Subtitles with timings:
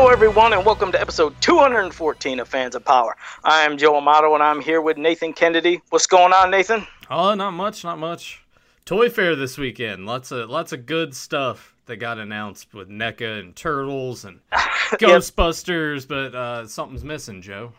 [0.00, 3.16] Hello, everyone, and welcome to episode 214 of Fans of Power.
[3.42, 5.80] I am Joe Amato, and I'm here with Nathan Kennedy.
[5.90, 6.86] What's going on, Nathan?
[7.10, 8.44] Oh, not much, not much.
[8.84, 10.06] Toy Fair this weekend.
[10.06, 16.06] Lots of lots of good stuff that got announced with NECA and Turtles and Ghostbusters,
[16.06, 17.72] but uh, something's missing, Joe.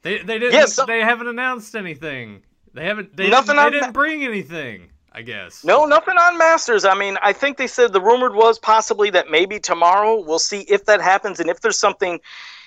[0.00, 0.54] They they didn't.
[0.54, 2.44] Yes, so- they haven't announced anything.
[2.72, 3.14] They haven't.
[3.14, 4.88] They Nothing didn't, they didn't bring anything.
[5.16, 5.64] I guess.
[5.64, 6.84] No, nothing on Masters.
[6.84, 10.60] I mean, I think they said the rumored was possibly that maybe tomorrow we'll see
[10.68, 12.20] if that happens and if there's something,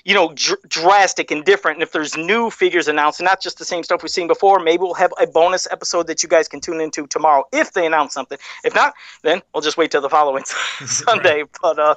[0.04, 1.76] you know, dr- drastic and different.
[1.76, 4.60] And if there's new figures announced, and not just the same stuff we've seen before,
[4.60, 7.86] maybe we'll have a bonus episode that you guys can tune into tomorrow if they
[7.86, 8.40] announce something.
[8.64, 10.44] If not, then we'll just wait till the following
[10.88, 11.44] Sunday.
[11.62, 11.96] But uh,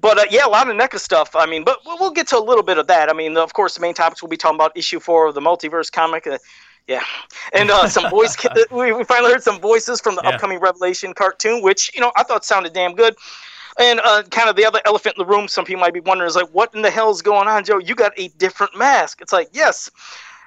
[0.00, 1.36] but uh, yeah, a lot of NECA stuff.
[1.36, 3.08] I mean, but we'll we'll get to a little bit of that.
[3.08, 5.40] I mean, of course, the main topics we'll be talking about issue four of the
[5.40, 6.26] multiverse comic.
[6.26, 6.38] Uh,
[6.88, 7.02] yeah,
[7.52, 8.36] and uh, some voice.
[8.70, 10.30] we, we finally heard some voices from the Yeah.
[10.30, 13.14] upcoming Revelation cartoon, which you know I thought sounded damn good.
[13.78, 16.28] And uh, kind of the other elephant in the room, some people might be wondering,
[16.28, 17.76] is like, what in the hell is going on, Joe?
[17.76, 19.20] You got a different mask.
[19.20, 19.90] It's like, yes,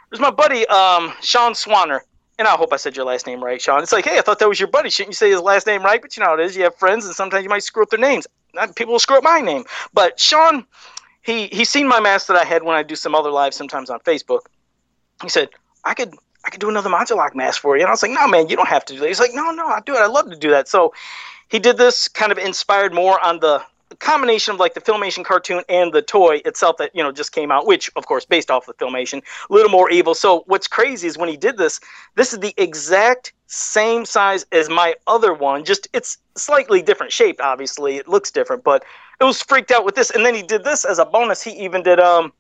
[0.10, 2.00] there's my buddy um, Sean Swanner.
[2.40, 3.84] And I hope I said your last name right, Sean.
[3.84, 4.90] It's like, hey, I thought that was your buddy.
[4.90, 6.02] Shouldn't you say his last name right?
[6.02, 6.56] But you know how it is.
[6.56, 8.26] You have friends, and sometimes you might screw up their names.
[8.56, 9.66] Not people will screw up my name.
[9.94, 10.66] But Sean,
[11.22, 13.90] he he's seen my mask that I had when I do some other lives sometimes
[13.90, 14.42] on Facebook.
[15.22, 15.50] He said,
[15.84, 17.84] I could I could do another Modulok mask for you.
[17.84, 19.08] And I was like, no, man, you don't have to do that.
[19.08, 20.00] He's like, no, no, I do it.
[20.00, 20.68] I love to do that.
[20.68, 20.94] So
[21.50, 23.64] he did this kind of inspired more on the
[23.98, 27.52] combination of like the filmation cartoon and the toy itself that you know just came
[27.52, 31.08] out which of course based off the filmation a little more evil so what's crazy
[31.08, 31.80] is when he did this
[32.16, 37.42] this is the exact same size as my other one just it's slightly different shaped
[37.42, 38.84] obviously it looks different but
[39.20, 41.52] it was freaked out with this and then he did this as a bonus he
[41.52, 42.32] even did um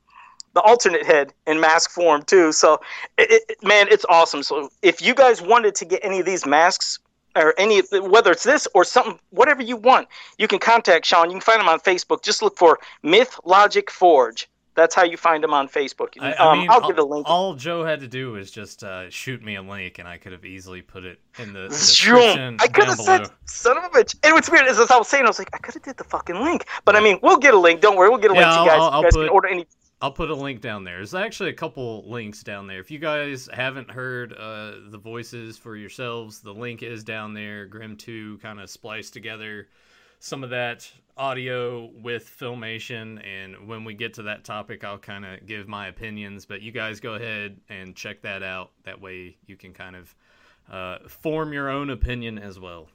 [0.54, 2.52] the alternate head in mask form too.
[2.52, 2.80] So,
[3.18, 4.44] it, it, man, it's awesome.
[4.44, 7.00] So, if you guys wanted to get any of these masks
[7.36, 11.26] or any, whether it's this or something, whatever you want, you can contact Sean.
[11.30, 12.24] You can find him on Facebook.
[12.24, 14.50] Just look for Myth Logic Forge.
[14.76, 16.14] That's how you find him on Facebook.
[16.22, 17.26] I, um, I mean, I'll all, give a link.
[17.30, 20.32] all Joe had to do was just uh, shoot me a link, and I could
[20.32, 24.16] have easily put it in the description I could have said, son of a bitch.
[24.24, 25.98] And what's weird is, as I was saying, I was like, I could have did
[25.98, 26.66] the fucking link.
[26.86, 27.82] But I mean, we'll get a link.
[27.82, 28.80] Don't worry, we'll get a link Yeah, to you guys.
[28.80, 29.68] I'll- I'll you guys put- can order any.
[30.02, 30.98] I'll put a link down there.
[30.98, 32.80] There's actually a couple links down there.
[32.80, 37.66] If you guys haven't heard uh, the voices for yourselves, the link is down there.
[37.66, 39.68] Grim 2 kind of spliced together
[40.20, 43.22] some of that audio with filmation.
[43.26, 46.46] And when we get to that topic, I'll kind of give my opinions.
[46.46, 48.72] But you guys go ahead and check that out.
[48.84, 50.16] That way you can kind of
[50.72, 52.88] uh, form your own opinion as well.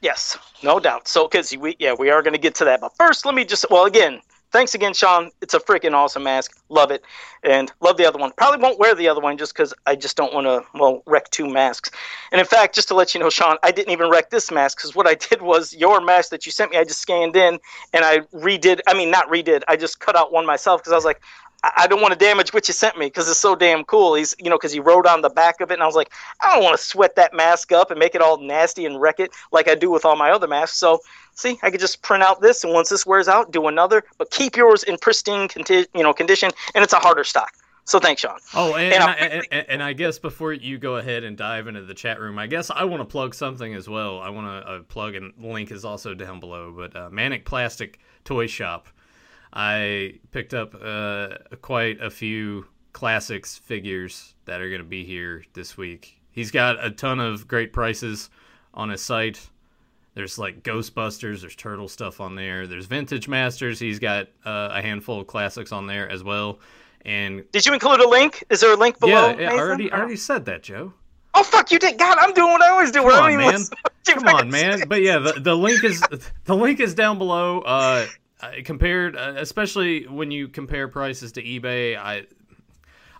[0.00, 1.06] Yes, no doubt.
[1.06, 2.80] So, because we, yeah, we are going to get to that.
[2.80, 4.20] But first, let me just, well, again,
[4.52, 5.30] thanks again, Sean.
[5.40, 6.60] It's a freaking awesome mask.
[6.68, 7.02] Love it.
[7.42, 8.32] And love the other one.
[8.36, 11.30] Probably won't wear the other one just because I just don't want to, well, wreck
[11.30, 11.90] two masks.
[12.32, 14.78] And in fact, just to let you know, Sean, I didn't even wreck this mask
[14.78, 17.58] because what I did was your mask that you sent me, I just scanned in
[17.92, 20.96] and I redid, I mean, not redid, I just cut out one myself because I
[20.96, 21.20] was like,
[21.64, 24.14] I don't want to damage what you sent me because it's so damn cool.
[24.14, 26.12] He's, you know, because he wrote on the back of it, and I was like,
[26.40, 29.18] I don't want to sweat that mask up and make it all nasty and wreck
[29.18, 30.78] it like I do with all my other masks.
[30.78, 31.00] So,
[31.34, 34.30] see, I could just print out this, and once this wears out, do another, but
[34.30, 37.52] keep yours in pristine, conti- you know, condition, and it's a harder stock.
[37.86, 38.38] So, thanks, Sean.
[38.54, 41.82] Oh, and, And I, and, and I guess before you go ahead and dive into
[41.82, 44.20] the chat room, I guess I want to plug something as well.
[44.20, 46.72] I want to uh, plug, and link is also down below.
[46.76, 48.88] But uh, Manic Plastic Toy Shop,
[49.52, 55.44] I picked up uh, quite a few classics figures that are going to be here
[55.54, 56.20] this week.
[56.30, 58.30] He's got a ton of great prices
[58.74, 59.48] on his site.
[60.14, 62.66] There's like Ghostbusters, there's Turtle stuff on there.
[62.66, 63.78] There's Vintage Masters.
[63.78, 66.58] He's got uh, a handful of classics on there as well.
[67.04, 68.42] And Did you include a link?
[68.50, 69.28] Is there a link below?
[69.28, 70.92] yeah, yeah, I already, I already said that, Joe.
[71.34, 71.98] Oh, fuck, you did.
[71.98, 73.00] God, I'm doing what I always do.
[73.00, 73.46] Come on, man.
[73.46, 74.82] listen to what you Come on, man.
[74.88, 76.02] But yeah, the, the link is
[76.44, 77.60] the link is down below.
[77.60, 78.06] Uh,
[78.64, 81.96] Compared, uh, especially when you compare prices to eBay.
[81.96, 82.26] I,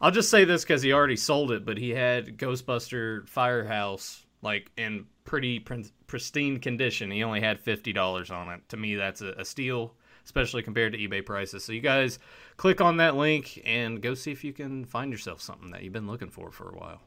[0.01, 4.71] I'll just say this because he already sold it, but he had Ghostbuster Firehouse like
[4.77, 5.65] in pretty
[6.07, 7.11] pristine condition.
[7.11, 8.69] He only had fifty dollars on it.
[8.69, 9.95] To me, that's a, a steal,
[10.25, 11.65] especially compared to eBay prices.
[11.65, 12.21] So you guys
[12.57, 15.93] click on that link and go see if you can find yourself something that you've
[15.93, 17.01] been looking for for a while.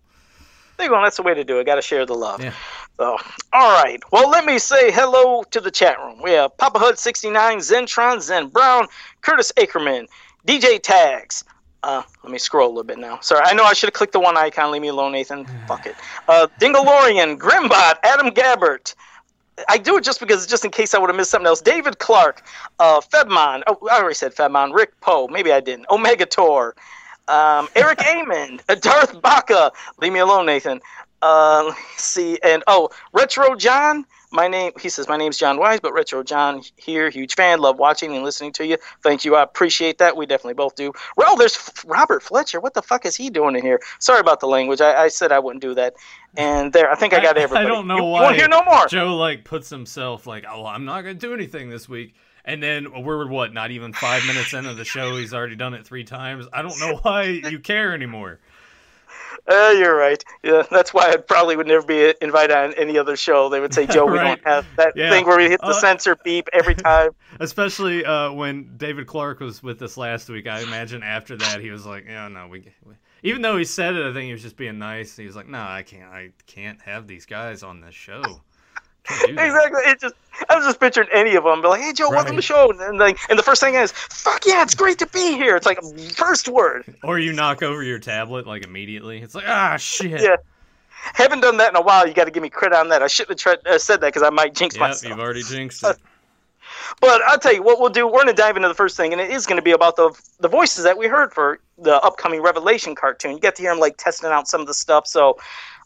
[0.82, 1.04] There you go.
[1.04, 1.66] That's the way to do it.
[1.66, 2.42] Got to share the love.
[2.42, 2.54] Yeah.
[2.98, 3.16] So,
[3.54, 4.02] all right.
[4.12, 6.20] Well, let me say hello to the chat room.
[6.24, 8.88] We have Papa Hood 69, Zentron, Zen Brown,
[9.22, 10.08] Curtis Ackerman,
[10.48, 11.44] DJ Tags.
[11.84, 13.20] Uh, let me scroll a little bit now.
[13.20, 14.72] Sorry, I know I should have clicked the one icon.
[14.72, 15.46] Leave me alone, Nathan.
[15.68, 15.96] Fuck it.
[16.28, 18.96] Uh, Dingalorian, Grimbot, Adam Gabbert.
[19.70, 21.62] I do it just because, just in case I would have missed something else.
[21.62, 22.42] David Clark,
[22.80, 23.62] uh, Febmon.
[23.68, 24.74] Oh, I already said Febmon.
[24.74, 25.28] Rick Poe.
[25.28, 25.86] Maybe I didn't.
[25.92, 26.76] Omega Tor.
[27.32, 29.72] Um, Eric Amon, Darth Baca.
[30.02, 30.82] Leave me alone, Nathan.
[31.22, 35.80] Uh, let's see, and oh, Retro John, My name, he says, my name's John Wise,
[35.80, 38.78] but Retro John here, huge fan, love watching and listening to you.
[39.04, 40.16] Thank you, I appreciate that.
[40.16, 40.94] We definitely both do.
[41.18, 42.60] Well, there's F- Robert Fletcher.
[42.62, 43.80] What the fuck is he doing in here?
[44.00, 44.80] Sorry about the language.
[44.82, 45.94] I, I said I wouldn't do that.
[46.38, 47.66] And there, I think I got everybody.
[47.66, 48.20] I don't know you, why.
[48.20, 48.88] You won't hear no more.
[48.88, 52.16] Joe like puts himself like, oh, I'm not gonna do anything this week.
[52.46, 55.86] And then we're what, not even five minutes into the show, he's already done it
[55.86, 56.48] three times.
[56.52, 58.40] I don't know why you care anymore.
[59.48, 60.24] Uh, you're right.
[60.44, 63.50] Yeah, that's why I probably would never be invited on any other show.
[63.50, 64.20] They would say, "Joe, we Right.
[64.20, 65.10] don't have that Yeah.
[65.10, 69.40] thing where we hit the Uh, censor beep every time." Especially uh, when David Clark
[69.40, 70.48] was with us last week.
[70.48, 73.94] I imagine after that he was like, "Yeah, no, we." we even though he said
[73.96, 75.16] it, I think he was just being nice.
[75.16, 76.12] He was like, "No, I can't.
[76.12, 78.42] I can't have these guys on this show."
[79.08, 79.82] Can't do that." exactly.
[79.86, 80.16] It just
[80.50, 82.72] I was just picturing any of them, be like, "Hey, Joe, welcome to the show,"
[82.72, 85.66] and like, and the first thing is, "Fuck yeah, it's great to be here." It's
[85.66, 85.80] like
[86.16, 86.84] first word.
[87.04, 89.22] Or you knock over your tablet like immediately.
[89.22, 90.22] It's like, ah, shit.
[90.22, 90.38] Yeah.
[91.14, 92.08] Haven't done that in a while.
[92.08, 93.02] You got to give me credit on that.
[93.02, 95.04] I shouldn't have tried, uh, said that because I might jinx Yep, myself.
[95.10, 95.98] you've already jinxed it.
[97.00, 98.06] But I'll tell you what we'll do.
[98.06, 99.96] We're going to dive into the first thing, and it is going to be about
[99.96, 103.34] the the voices that we heard for the upcoming Revelation cartoon.
[103.34, 105.08] You get to hear them like testing out some of the stuff.
[105.08, 105.38] So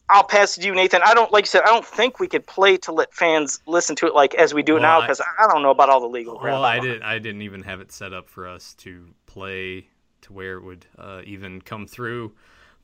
[0.09, 1.01] I'll pass it to you, Nathan.
[1.03, 1.63] I don't like you said.
[1.63, 4.61] I don't think we could play to let fans listen to it like as we
[4.61, 6.39] do Well, now because I, don't know about all the legal.
[6.41, 7.01] Well, I did.
[7.01, 9.87] I didn't even have it set up for us to play
[10.21, 12.33] to where it would uh, even come through.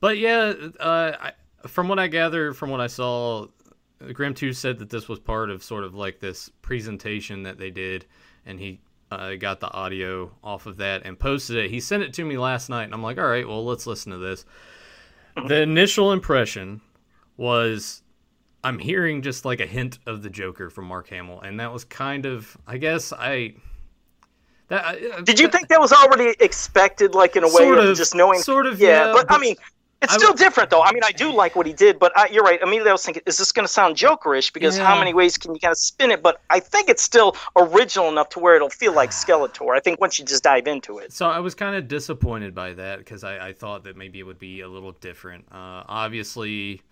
[0.00, 1.32] But yeah, uh, I,
[1.68, 3.46] from what I gather, from what I saw,
[4.12, 7.70] Grim Two said that this was part of sort of like this presentation that they
[7.70, 8.04] did,
[8.46, 8.80] and he
[9.12, 11.70] uh, got the audio off of that and posted it.
[11.70, 14.10] He sent it to me last night, and I'm like, all right, well, let's listen
[14.10, 14.44] to this.
[15.46, 16.80] The initial impression
[17.42, 18.02] was
[18.62, 21.84] I'm hearing just like a hint of the Joker from Mark Hamill, and that was
[21.84, 23.54] kind of, I guess, I.
[24.68, 27.96] That, uh, Did you think that was already expected, like in a way of, of,
[27.96, 28.38] just knowing?
[28.38, 29.56] sort of, yeah, yeah, but, I mean,
[30.00, 30.82] it's still different though.
[30.82, 32.60] I mean, I do like what he did, but I, you're right.
[32.62, 34.52] Immediately, I was thinking, is this going to sound Jokerish?
[34.52, 36.22] Because how many ways can you kind of spin it?
[36.22, 39.76] But I think it's still original enough to where it'll feel like Skeletor.
[39.76, 41.12] I think once you just dive into it.
[41.12, 44.24] So I was kind of disappointed by that because I, I thought that maybe it
[44.24, 45.44] would be a little different.
[45.52, 46.82] Uh, obviously,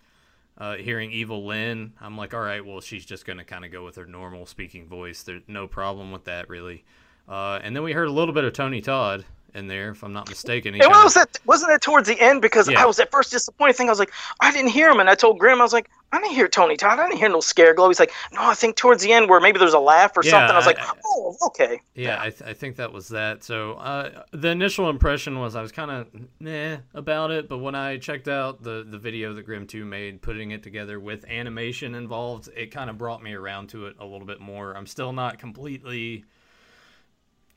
[0.57, 3.83] uh, hearing Evil-Lyn, I'm like, all right, well, she's just going to kind of go
[3.83, 5.23] with her normal speaking voice.
[5.23, 6.83] There's no problem with that, really.
[7.27, 10.13] Uh, and then we heard a little bit of Tony Todd in there, if I'm
[10.13, 10.73] not mistaken.
[10.75, 11.37] And was that?
[11.45, 12.41] Wasn't that towards the end?
[12.41, 12.81] Because Yeah.
[12.81, 13.75] I was at first disappointed.
[13.75, 15.89] Thing I was like, I didn't hear him, and I told Grim, I was like,
[16.13, 16.99] I didn't hear Tony Todd.
[16.99, 17.87] I didn't hear no scare glow.
[17.87, 20.31] He's like, No, I think towards the end where maybe there's a laugh or Yeah,
[20.31, 20.51] something.
[20.51, 21.79] I was like, I- Oh, okay.
[21.95, 23.43] Yeah, I, th- I think that was that.
[23.43, 26.07] So uh, the initial impression was I was kind of
[26.39, 30.21] nah about it, but when I checked out the, the video that Grim 2 made,
[30.21, 34.05] putting it together with animation involved, it kind of brought me around to it a
[34.05, 34.75] little bit more.
[34.75, 36.25] I'm still not completely.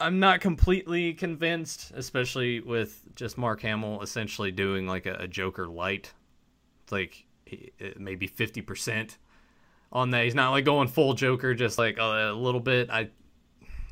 [0.01, 5.67] I'm not completely convinced, especially with just Mark Hamill essentially doing like a, a Joker
[5.67, 6.13] light,
[6.83, 7.25] It's like
[7.97, 9.19] maybe fifty percent
[9.93, 10.25] on that.
[10.25, 12.91] He's not like going full Joker, just like a, a little bit.
[12.91, 13.09] I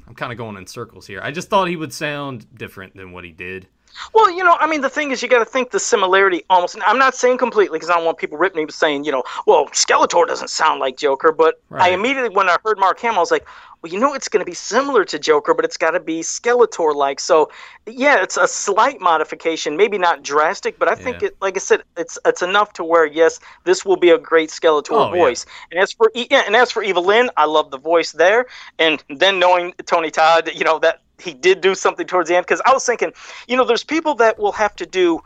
[0.07, 1.21] I'm kind of going in circles here.
[1.23, 3.69] I just thought he would sound different than what he did.
[4.15, 6.77] Well, you know, I mean, the thing is, you got to think the similarity almost.
[6.87, 9.23] I'm not saying completely because I don't want people ripping me, but saying, you know,
[9.47, 11.33] well, Skeletor doesn't sound like Joker.
[11.33, 13.47] But I immediately, when I heard Mark Hamill, I was like,
[13.83, 16.21] well, you know, it's going to be similar to Joker, but it's got to be
[16.21, 17.21] Skeletor like.
[17.21, 17.51] So,
[17.87, 21.29] yeah, it's a slight modification, maybe not drastic, but I think Yeah.
[21.29, 24.51] it, like I said, it's it's enough to where yes, this will be a great
[24.51, 25.21] Skeletor Oh, yeah.
[25.23, 25.45] voice.
[25.71, 28.47] And as for E- yeah, and as for Evil-Lyn, I love the voice there,
[28.79, 32.47] and then knowing Tony Todd, you know that he did do something towards the end
[32.47, 33.13] because I was thinking,
[33.49, 35.21] you know, there's people that will have to do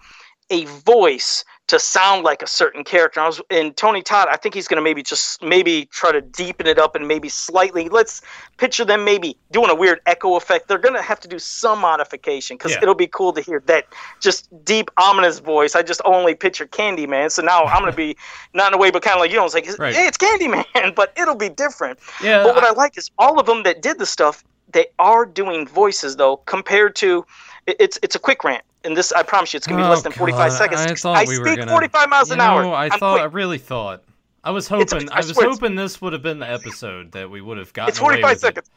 [0.51, 3.19] a voice to sound like a certain character.
[3.19, 6.21] I was and Tony Todd, I think he's going to maybe just maybe try to
[6.21, 7.89] deepen it up and maybe slightly.
[7.89, 8.23] Let's
[8.57, 10.69] picture them maybe doing a weird echo effect.
[10.69, 12.79] They're going to have to do some modification because Yeah.
[12.83, 13.87] it'll be cool to hear that
[14.21, 15.75] just deep ominous voice.
[15.75, 18.17] I just only picture Candyman, so now I'm going to be
[18.55, 19.95] not in a way, but kind of like you know, it's like Right.
[19.97, 21.99] hey, it's Candyman, but it'll be different.
[22.23, 24.87] Yeah, But what I- I like is all of them that did the stuff, they
[24.99, 27.27] are doing voices though, compared to
[27.67, 28.65] it's it's a quick rant.
[28.85, 30.81] And this I promise you it's gonna be less oh, than forty five God, seconds.
[30.81, 32.65] I thought we speak gonna- forty five miles you an hour.
[32.75, 34.03] I I'm thought, I really thought.
[34.45, 35.11] I was hoping.
[35.11, 37.89] I I was hoping this would have been the episode that we would have gotten.
[37.89, 38.69] It's forty away five with it.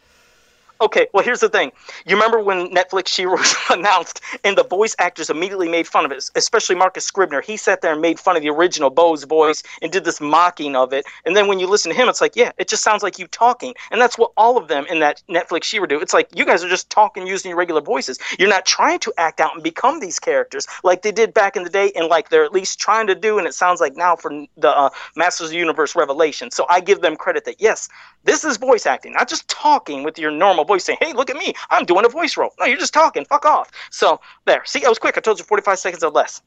[0.81, 1.73] Okay, well here's the thing.
[2.05, 6.11] You remember when Netflix She was announced and the voice actors immediately made fun of
[6.11, 7.41] it, especially Marcus Scribner.
[7.41, 10.77] He sat there and made fun of the original Bow's voice and did this mocking
[10.77, 11.05] of it.
[11.25, 13.27] And then when you listen to him, it's like, yeah, it just sounds like you
[13.27, 13.73] talking.
[13.91, 15.99] And that's what all of them in that Netflix She do.
[15.99, 18.17] It's like you guys are just talking using your regular voices.
[18.37, 21.63] You're not trying to act out and become these characters like they did back in
[21.63, 24.15] the day and like they're at least trying to do and it sounds like now
[24.15, 26.51] for the uh, Masters of the Universe Revelation.
[26.51, 27.89] So I give them credit that yes,
[28.23, 31.35] this is voice acting, not just talking with your normal voice saying, hey, look at
[31.35, 32.51] me, I'm doing a voice role.
[32.59, 33.25] No, you're just talking.
[33.25, 33.71] Fuck off.
[33.91, 34.63] So there.
[34.65, 35.17] See, I was quick.
[35.17, 36.41] I told you 45 seconds or less.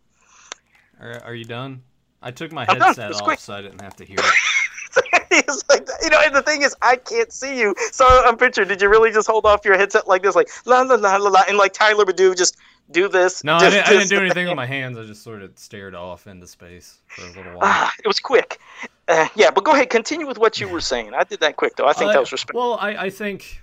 [1.01, 1.83] Are, are you done?
[2.23, 3.41] I took my I'm headset off quick.
[3.41, 4.25] so I didn't have to hear it.
[5.47, 7.75] Was like, you know, and the thing is, I can't see you.
[7.91, 10.83] So I'm picturing, did you really just hold off your headset like this, like la
[10.83, 12.59] la la la la, and like Tyler would do, just
[12.91, 13.43] do this?
[13.43, 14.99] No, just, I, didn't, I didn't do anything with my hands.
[14.99, 17.61] I just sort of stared off into space for a little while.
[17.63, 18.61] Ah, it was quick.
[19.09, 21.15] Uh, yeah, but go ahead, continue with what you were saying.
[21.15, 21.89] I did that quick though.
[21.89, 22.61] I think Uh, that was respectful.
[22.61, 23.63] Well, I, I think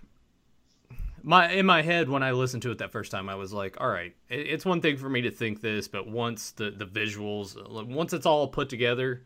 [1.24, 3.80] my in my head when I listened to it that first time, I was like,
[3.80, 6.86] all right, it, it's one thing for me to think this, but once the the
[6.86, 7.56] visuals,
[7.88, 9.26] once it's all put together,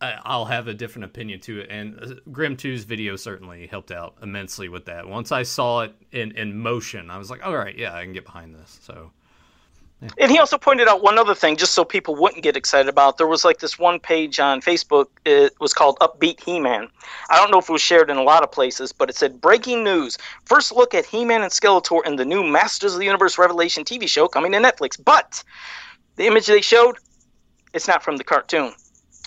[0.00, 1.68] I'll have a different opinion to it.
[1.70, 5.08] And uh, Grim 2's video certainly helped out immensely with that.
[5.08, 8.12] Once I saw it in in motion, I was like, all right, yeah, I can
[8.12, 8.78] get behind this.
[8.82, 9.12] So.
[10.00, 13.18] And he also pointed out one other thing, just so people wouldn't get excited about.
[13.18, 15.06] There was like this one page on Facebook.
[15.24, 16.88] It was called Upbeat He-Man.
[17.30, 19.40] I don't know if it was shared in a lot of places, but it said
[19.40, 23.38] breaking news: first look at He-Man and Skeletor in the new Masters of the Universe
[23.38, 25.02] Revelation TV show coming to Netflix.
[25.02, 25.42] But
[26.14, 26.98] the image they showed,
[27.74, 28.74] it's not from the cartoon.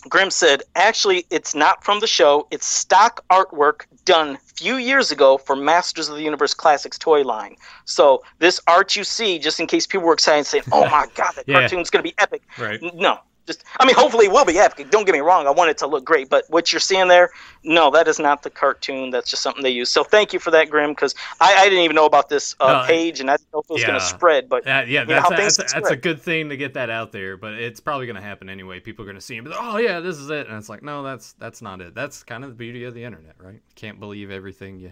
[0.09, 2.47] Grimm said, actually, it's not from the show.
[2.49, 7.55] It's stock artwork done few years ago for Masters of the Universe Classics toy line.
[7.85, 11.33] So this art you see, just in case people were excited, saying, "Oh my God,
[11.35, 11.61] that Yeah.
[11.61, 12.79] cartoon's going to be epic." Right.
[12.93, 13.17] No,
[13.51, 14.89] just I mean, hopefully it will be epic.
[14.89, 15.47] Don't get me wrong.
[15.47, 17.29] I want it to look great, but what you're seeing there,
[17.63, 19.09] no, that is not the cartoon.
[19.11, 19.89] That's just something they use.
[19.89, 22.81] So thank you for that, Grim, because I, I didn't even know about this uh,
[22.81, 24.49] No, page, and I didn't know if it was going to spread.
[24.49, 26.89] But That, yeah, You know that's, a, that's, a, that's good thing to get that
[26.89, 28.79] out there, but it's probably going to happen anyway.
[28.79, 30.83] People are going to see it, but oh yeah, this is it, and it's like,
[30.83, 31.95] no, that's that's not it.
[31.95, 33.61] That's kind of the beauty of the internet, right?
[33.75, 34.91] Can't believe everything you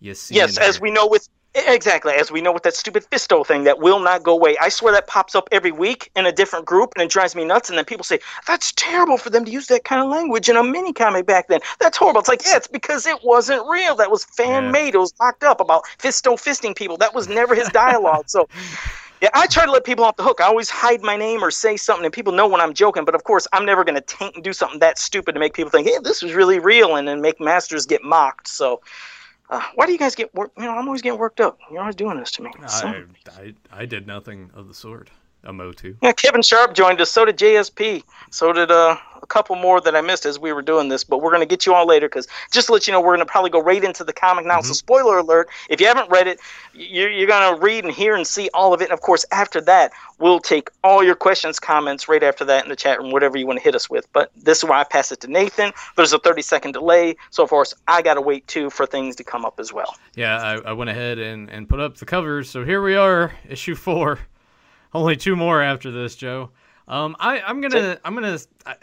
[0.00, 0.34] you see.
[0.34, 3.78] Yes, as we know with exactly as we know with that stupid Fisto thing that
[3.78, 4.56] will not go away.
[4.60, 7.44] I swear that pops up every week in a different group, and it drives me
[7.44, 7.68] nuts.
[7.68, 10.56] And then people say that's terrible for them to use that kind of language in
[10.56, 11.60] a mini comic back then.
[11.78, 12.20] That's horrible.
[12.20, 13.96] It's like yeah, it's because it wasn't real.
[13.96, 14.94] That was fan made.
[14.94, 16.96] It was mocked up about Fisto fisting people.
[16.96, 18.28] That was never his dialogue.
[18.28, 18.48] so.
[19.20, 20.40] Yeah, I try to let people off the hook.
[20.40, 23.04] I always hide my name or say something, and people know when I'm joking.
[23.04, 25.52] But of course, I'm never going to taint and do something that stupid to make
[25.52, 28.48] people think, "Hey, this was really real," and then make masters get mocked.
[28.48, 28.80] So,
[29.50, 30.56] uh, why do you guys get worked?
[30.58, 31.58] You know, I'm always getting worked up.
[31.70, 32.50] You're always doing this to me.
[32.62, 33.04] I,
[33.36, 35.10] I I did nothing of the sort.
[35.44, 35.96] A Motu.
[36.02, 37.10] yeah, Kevin Sharp joined us.
[37.10, 38.02] So did JSP.
[38.30, 41.02] So did uh, a couple more that I missed as we were doing this.
[41.02, 43.14] But we're going to get you all later because just to let you know, we're
[43.16, 44.60] going to probably go right into the comic now.
[44.60, 46.40] So, spoiler alert: if you haven't read it,
[46.74, 48.84] you're, you're going to read and hear and see all of it.
[48.84, 52.68] And of course, after that, we'll take all your questions, comments right after that in
[52.68, 54.12] the chat room, whatever you want to hit us with.
[54.12, 55.72] But this is where I pass it to Nathan.
[55.96, 59.16] There's a 30 second delay, so of course I got to wait too for things
[59.16, 59.94] to come up as well.
[60.14, 62.50] Yeah, I, I went ahead and, and put up the covers.
[62.50, 64.18] So here we are, issue four.
[64.92, 66.50] Only two more after this, Joe.
[66.88, 68.38] Um, I, I'm gonna I'm gonna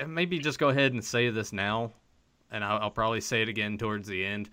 [0.08, 1.92] maybe just go ahead and say this now,
[2.52, 4.50] and I'll, I'll probably say it again towards the end.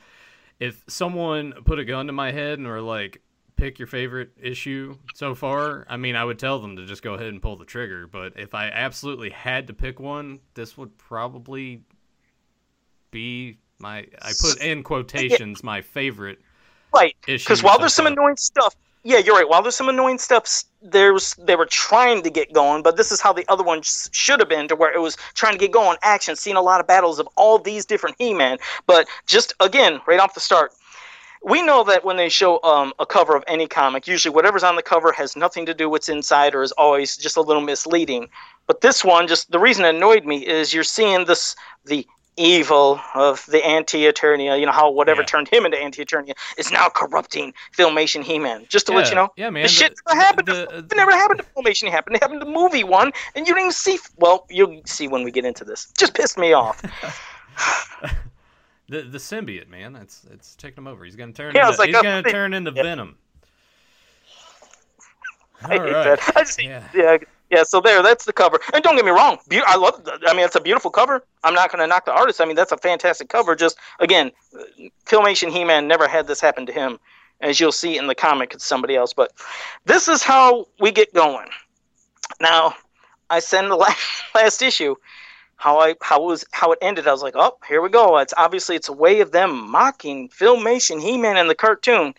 [0.58, 3.22] If someone put a gun to my head and were like,
[3.54, 7.14] "Pick your favorite issue so far," I mean, I would tell them to just go
[7.14, 8.08] ahead and pull the trigger.
[8.08, 11.82] But if I absolutely had to pick one, this would probably
[13.12, 16.40] be my I put in quotations my favorite
[16.92, 17.16] Right.
[17.26, 17.44] issue.
[17.44, 19.48] Because while there's some annoying stuff, yeah, you're right.
[19.48, 23.20] While there's some annoying stuff, there's they were trying to get going, but this is
[23.20, 25.72] how the other one sh- should have been, to where it was trying to get
[25.72, 28.58] going, action, seeing a lot of battles of all these different He-Man.
[28.86, 30.72] But just again, right off the start,
[31.44, 34.76] we know that when they show um, a cover of any comic, usually whatever's on
[34.76, 37.62] the cover has nothing to do with what's inside, or is always just a little
[37.62, 38.28] misleading.
[38.66, 43.00] But this one, just the reason it annoyed me is you're seeing this the evil
[43.14, 45.26] of the anti-eternia you know how whatever Yeah.
[45.26, 49.50] turned him into anti-eternia is now corrupting filmation he-man just to let you know yeah,
[49.50, 49.62] man.
[49.62, 52.40] the- shit never happened the- to, it never happened to filmation it happened it happened
[52.40, 55.64] to movie one and you didn't even see well you'll see when we get into
[55.64, 56.82] this just pissed me off
[58.86, 61.06] The the symbiote, man, it's it's taking him over.
[61.06, 61.54] He's gonna turn.
[61.54, 63.16] Yeah, into, like he's a- gonna turn into Venom.
[65.62, 66.04] I All hate right.
[66.04, 66.32] that.
[66.36, 66.82] I just, Yeah.
[66.94, 67.16] yeah.
[67.50, 68.58] Yeah, So there, that's the cover.
[68.72, 70.06] And don't get me wrong, be- I love.
[70.26, 71.24] I mean, it's a beautiful cover.
[71.42, 72.40] I'm not going to knock the artist.
[72.40, 73.54] I mean, that's a fantastic cover.
[73.54, 74.32] Just again,
[75.06, 76.98] Filmation He-Man never had this happen to him,
[77.40, 78.54] as you'll see in the comic.
[78.54, 79.32] It's somebody else, but
[79.84, 81.48] this is how we get going.
[82.40, 82.74] Now,
[83.30, 84.96] I send the last, last issue.
[85.56, 87.06] How I how it was how it ended.
[87.06, 88.18] I was like, oh, here we go.
[88.18, 92.14] It's obviously it's a way of them mocking Filmation He-Man in the cartoon.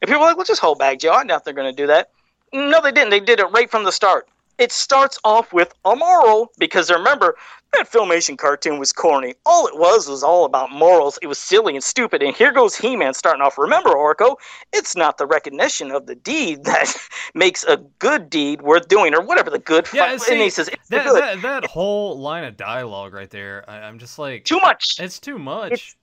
[0.00, 1.12] And people are like, well, just hold back, Joe.
[1.12, 2.10] I doubt they're going to do that.
[2.52, 3.10] No, they didn't.
[3.10, 4.28] They did it right from the start.
[4.58, 7.36] It starts off with a moral because remember
[7.72, 9.34] that filmation cartoon was corny.
[9.44, 11.18] All it was was all about morals.
[11.20, 12.22] It was silly and stupid.
[12.22, 13.58] And here goes He-Man starting off.
[13.58, 14.36] Remember, Orko,
[14.72, 16.94] it's not the recognition of the deed that
[17.34, 19.86] makes a good deed worth doing, or whatever the good.
[19.92, 23.80] Yeah, fi- and he says That, that that whole line of dialogue right there, I,
[23.80, 24.94] I'm just like, Too much.
[24.98, 25.72] it's too much.
[25.72, 25.96] It's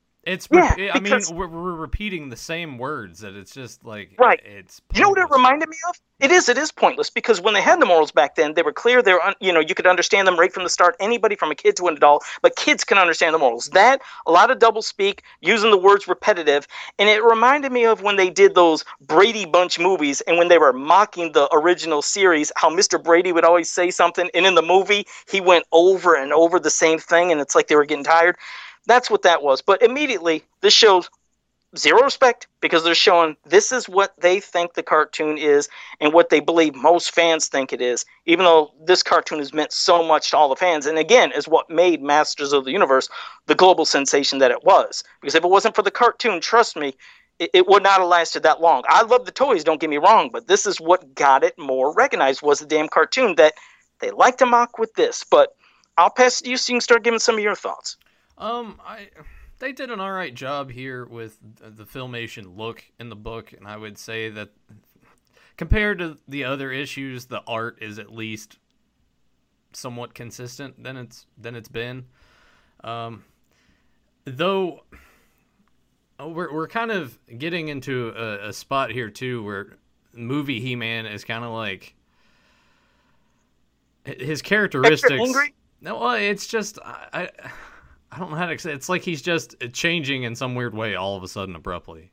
[0.51, 4.39] Yeah, yeah, I mean we're, we're repeating the same words that it's just like Right.
[4.45, 5.99] It's You know what it reminded me of?
[6.19, 6.47] It is.
[6.47, 9.01] It is pointless because when they had the morals back then, they were clear.
[9.01, 10.95] They're un- you know, you could understand them right from the start.
[11.01, 13.69] Anybody from a kid to an adult, but kids can understand the morals.
[13.69, 18.01] That a lot of double speak, using the words repetitive, and it reminded me of
[18.01, 22.51] when they did those Brady Bunch movies and when they were mocking the original series.
[22.55, 23.03] How Mr.
[23.03, 26.69] Brady would always say something, and in the movie he went over and over the
[26.69, 28.37] same thing, and it's like they were getting tired.
[28.85, 29.61] That's what that was.
[29.61, 31.09] But immediately, this shows
[31.75, 36.29] zero respect because they're showing this is what they think the cartoon is and what
[36.29, 40.31] they believe most fans think it is, even though this cartoon has meant so much
[40.31, 40.85] to all the fans.
[40.85, 43.09] And again, is what made Masters of the Universe
[43.47, 45.03] the global sensation that it was.
[45.21, 46.95] Because if it wasn't for the cartoon, trust me,
[47.39, 48.83] it, it would not have lasted that long.
[48.87, 51.93] I love the toys, don't get me wrong, but this is what got it more
[51.93, 53.53] recognized was the damn cartoon that
[53.99, 55.23] they like to mock with this.
[55.23, 55.55] But
[55.97, 57.97] I'll pass it to you so you can start giving some of your thoughts.
[58.37, 59.09] Um, I
[59.59, 63.67] they did an all right job here with the filmation look in the book, and
[63.67, 64.49] I would say that
[65.57, 68.57] compared to the other issues, the art is at least
[69.71, 72.05] somewhat consistent than it's than it's been.
[72.83, 73.23] Um,
[74.25, 74.83] though
[76.19, 79.77] oh, we're we're kind of getting into a, a spot here too, where
[80.13, 81.95] movie He Man is kind of like
[84.05, 85.33] his characteristics.
[85.81, 87.29] No, well, it's just I, I
[88.13, 88.71] I don't know how to say.
[88.73, 92.11] It's like he's just changing in some weird way all of a sudden abruptly.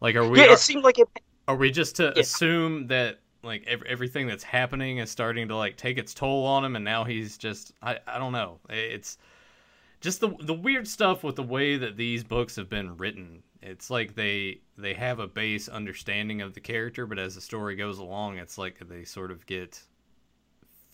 [0.00, 1.08] Like, are we yeah, are, it seemed like it.
[1.46, 2.22] are we just to Yeah.
[2.22, 6.64] assume that like ev- everything that's happening is starting to like take its toll on
[6.64, 8.58] him, and now he's just I I don't know.
[8.70, 9.18] It's
[10.00, 13.42] just the the weird stuff with the way that these books have been written.
[13.60, 17.76] It's like they they have a base understanding of the character, but as the story
[17.76, 19.80] goes along, it's like they sort of get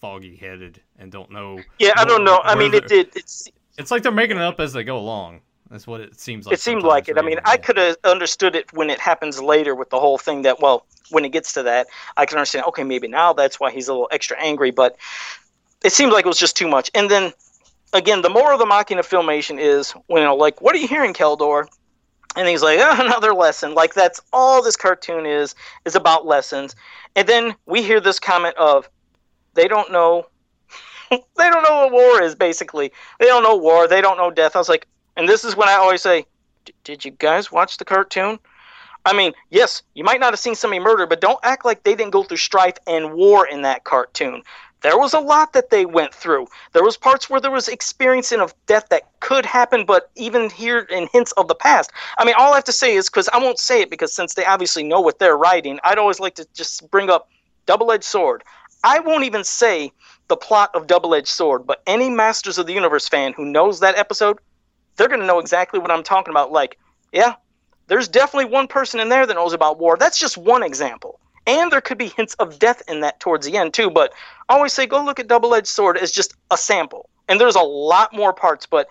[0.00, 1.60] foggy headed and don't know.
[1.78, 2.40] Yeah, I don't know.
[2.42, 3.10] I mean, it did.
[3.14, 3.48] It's
[3.80, 5.40] It's like they're making it up as they go along.
[5.70, 6.52] That's what it seems like.
[6.52, 7.16] it seemed like it.
[7.16, 10.42] I mean, I could have understood it when it happens later with the whole thing
[10.42, 13.70] that, well, when it gets to that, I can understand, okay, maybe now that's why
[13.70, 14.96] he's a little extra angry, but
[15.84, 16.90] it seemed like it was just too much.
[16.92, 17.32] And then,
[17.92, 20.78] again, the more of the mocking of Filmation is when, you know, like, what are
[20.78, 21.66] you hearing, Keldor?
[22.34, 23.74] And he's like, oh, another lesson.
[23.74, 26.74] Like, that's all this cartoon is, is about lessons.
[27.14, 28.90] And then we hear this comment of,
[29.54, 30.26] they don't know,
[31.36, 32.92] they don't know what war is, basically.
[33.18, 33.88] They don't know war.
[33.88, 34.54] They don't know death.
[34.54, 36.26] I was like, and this is when I always say,
[36.84, 38.38] did you guys watch the cartoon?
[39.04, 41.94] I mean, yes, you might not have seen somebody murdered, but don't act like they
[41.94, 44.42] didn't go through strife and war in that cartoon.
[44.82, 46.46] There was a lot that they went through.
[46.72, 50.80] There was parts where there was experiencing of death that could happen, but even here
[50.80, 51.90] in hints of the past.
[52.18, 54.34] I mean, all I have to say is because I won't say it because since
[54.34, 57.28] they obviously know what they're writing, I'd always like to just bring up
[57.66, 58.42] double-edged sword.
[58.82, 59.92] I won't even say
[60.30, 63.98] the plot of double-edged sword, but any Masters of the Universe fan who knows that
[63.98, 64.38] episode,
[64.96, 66.52] they're going to know exactly what I'm talking about.
[66.52, 66.78] Like,
[67.12, 67.34] yeah,
[67.88, 69.96] there's definitely one person in there that knows about war.
[69.98, 71.20] That's just one example.
[71.46, 73.90] And there could be hints of death in that towards the end, too.
[73.90, 74.12] But
[74.48, 77.10] I always say go look at Double Edged Sword as just a sample.
[77.28, 78.88] And there's a lot more parts, but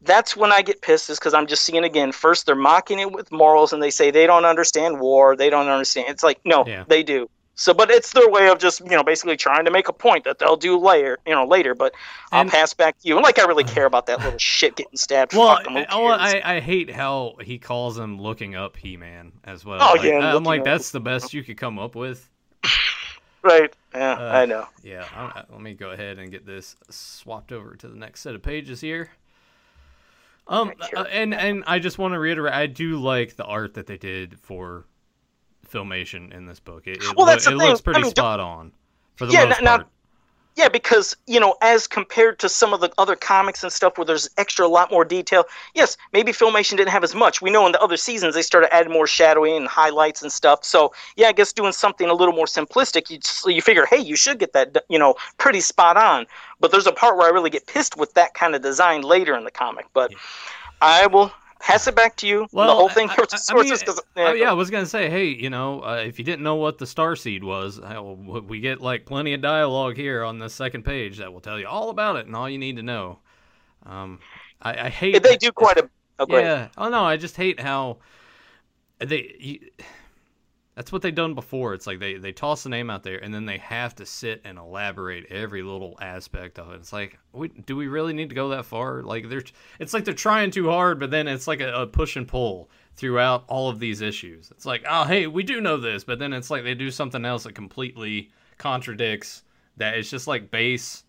[0.00, 2.10] that's when I get pissed, is because I'm just seeing again.
[2.10, 5.36] First, they're mocking it with morals, and they say they don't understand war.
[5.36, 6.08] They don't understand.
[6.08, 6.84] It's like, no, Yeah.
[6.88, 7.30] they do.
[7.62, 10.24] So, but it's their way of just, you know, basically trying to make a point
[10.24, 11.76] that they'll do later, you know, later.
[11.76, 11.94] But
[12.32, 13.14] I'll pass back to you.
[13.14, 15.32] And like, I really care about that little shit getting stabbed.
[15.32, 15.86] Well, I.
[15.88, 19.78] I, I hate how he calls him looking up He-Man as well.
[19.80, 22.28] Oh, Like, yeah, I'm like, that's the best you could come up with.
[23.42, 23.72] right?
[23.94, 24.66] Yeah, Uh, I know.
[24.82, 28.34] Yeah, I, let me go ahead and get this swapped over to the next set
[28.34, 29.08] of pages here.
[30.48, 33.86] Um, uh, and and I just want to reiterate, I do like the art that
[33.86, 34.84] they did for
[35.72, 36.86] filmation in this book.
[36.86, 37.68] It, it, Well, that's the it thing.
[37.68, 38.72] looks pretty I mean, spot on
[39.16, 39.88] for the Yeah, most now- part.
[40.54, 44.04] Yeah, because you know, as compared to some of the other comics and stuff where
[44.04, 45.46] there's extra a lot more detail.
[45.74, 47.40] Yes, maybe Filmation didn't have as much.
[47.40, 50.62] We know in the other seasons they started adding more shadowing and highlights and stuff.
[50.62, 53.96] So yeah, I guess doing something a little more simplistic, you so you figure, hey,
[54.00, 56.26] you should get that, you know, pretty spot on.
[56.60, 59.34] But there's a part where I really get pissed with that kind of design later
[59.34, 59.86] in the comic.
[59.94, 60.18] But Yeah.
[60.82, 61.32] I will
[61.62, 62.46] pass it back to you.
[62.52, 63.14] Well, the whole thing I-
[63.50, 66.24] I- mean, 'cause- Oh, yeah, I was gonna say, hey, you know, uh, if you
[66.24, 70.38] didn't know what the star seed was, we get like plenty of dialogue here on
[70.38, 72.82] the second page that will tell you all about it and all you need to
[72.82, 73.18] know.
[73.86, 74.18] Um,
[74.60, 75.88] I, I hate they do quite a.
[76.18, 76.68] Oh, yeah.
[76.76, 77.98] Oh no, I just hate how
[78.98, 79.34] they.
[79.40, 79.58] You,
[80.74, 81.74] that's what they've done before.
[81.74, 84.40] It's like they they toss the name out there and then they have to sit
[84.44, 86.76] and elaborate every little aspect of it.
[86.76, 89.02] It's like, we, do we really need to go that far?
[89.02, 89.44] Like they're,
[89.78, 92.70] it's like they're trying too hard, but then it's like a, a push and pull
[92.94, 94.50] throughout all of these issues.
[94.50, 97.24] It's like, oh hey, we do know this, but then it's like they do something
[97.24, 99.42] else that completely contradicts
[99.76, 99.94] that.
[99.94, 101.04] It's just like base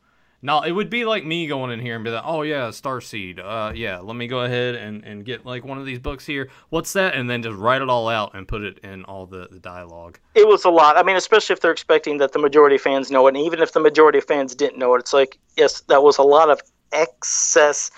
[0.45, 2.99] No, it would be like me going in here and be like, "Oh yeah, Star
[2.99, 3.39] Seed.
[3.39, 6.49] Uh, yeah, let me go ahead and, and get like one of these books here.
[6.69, 9.47] What's that?" And then just write it all out and put it in all the,
[9.49, 10.19] the dialogue.
[10.35, 10.97] It was a lot.
[10.97, 13.61] I mean, especially if they're expecting that the majority of fans know it, and even
[13.61, 16.49] if the majority of fans didn't know it, it's like, yes, that was a lot
[16.49, 17.89] of excess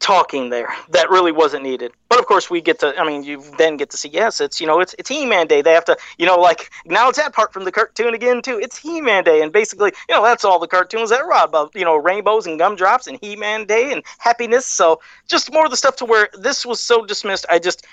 [0.00, 1.92] talking there that really wasn't needed.
[2.08, 2.96] But of course, we get to.
[2.98, 4.08] I mean, you then get to see.
[4.08, 5.62] Yes, it's you know, it's it's He-Man Day.
[5.62, 8.58] They have to, you know, like now it's that part from the cartoon again too.
[8.60, 11.74] It's He-Man Day, and basically, you know, that's all the cartoons that are about.
[11.74, 14.66] You know, rainbows and gumdrops and He-Man Day and happiness.
[14.66, 17.46] So just more of the stuff to where this was so dismissed.
[17.48, 17.86] I just,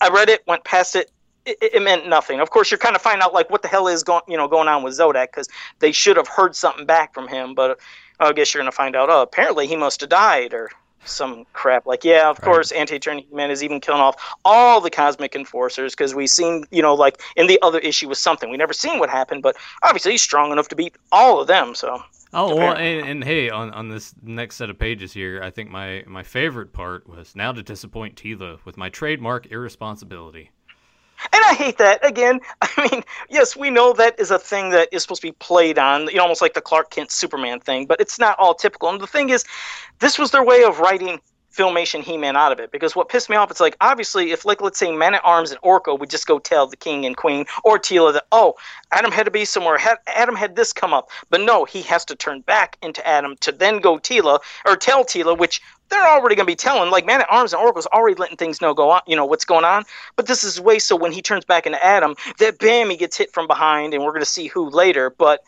[0.00, 1.10] I read it, went past it.
[1.46, 2.40] It, it meant nothing.
[2.40, 4.48] Of course, you're kind of finding out like what the hell is going, you know,
[4.48, 7.54] going on with Zodak because they should have heard something back from him.
[7.54, 7.78] But
[8.20, 9.08] uh, I guess you're going to find out.
[9.08, 10.70] Oh, apparently he must have died or
[11.04, 11.86] some crap.
[11.86, 12.44] Like yeah of right.
[12.44, 16.82] course anti-Eternia man is even killing off all the cosmic enforcers because we've seen you
[16.82, 18.50] know like in the other issue was something.
[18.50, 21.74] We never seen what happened but obviously he's strong enough to beat all of them
[21.74, 22.02] so.
[22.32, 25.68] Oh well and, and, hey on, on this next set of pages here i think
[25.68, 30.52] my my favorite part was now to disappoint Teela with my trademark irresponsibility
[31.32, 32.04] and I hate that.
[32.06, 35.32] Again, I mean, yes, we know that is a thing that is supposed to be
[35.32, 38.54] played on, you know, almost like the Clark Kent Superman thing, but it's not all
[38.54, 38.88] typical.
[38.88, 39.44] And the thing is,
[39.98, 41.20] this was their way of writing
[41.54, 42.70] filmation He-Man out of it.
[42.70, 45.50] Because what pissed me off it's like obviously if like let's say Man at Arms
[45.50, 48.54] and Orko would just go tell the King and Queen or Teela that oh
[48.92, 51.10] Adam had to be somewhere Adam had this come up.
[51.28, 55.04] But no he has to turn back into Adam to then go Teela or tell
[55.04, 58.14] Teela which they're already going to be telling like Man at Arms and Orko's already
[58.14, 59.84] letting things know go on you know what's going on.
[60.16, 63.16] But this is way so when he turns back into Adam that bam he gets
[63.16, 65.10] hit from behind and we're going to see who later.
[65.10, 65.42] But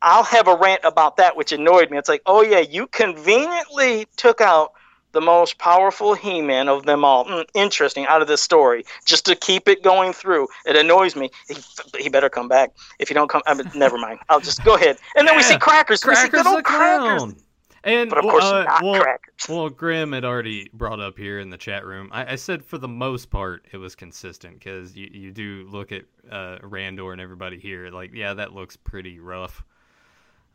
[0.00, 1.98] I'll have a rant about that, which annoyed me.
[1.98, 4.72] It's like, oh yeah, you conveniently took out
[5.12, 7.24] the most powerful He-Man of them all.
[7.24, 10.48] Mm, interesting out of this story, just to keep it going through.
[10.66, 11.30] It annoys me.
[11.48, 11.56] He,
[11.98, 12.72] he better come back.
[12.98, 14.20] If you don't come, I mean, never mind.
[14.28, 14.98] I'll just go ahead.
[15.16, 15.38] And then yeah.
[15.38, 16.02] we see crackers.
[16.02, 17.34] Crackers we see the crackers.
[17.84, 19.48] And but of course, uh, not well, crackers.
[19.48, 22.08] well, Grim had already brought up here in the chat room.
[22.12, 25.92] I, I said for the most part it was consistent because you, you do look
[25.92, 27.88] at uh, Randor and everybody here.
[27.90, 29.64] Like, yeah, that looks pretty rough.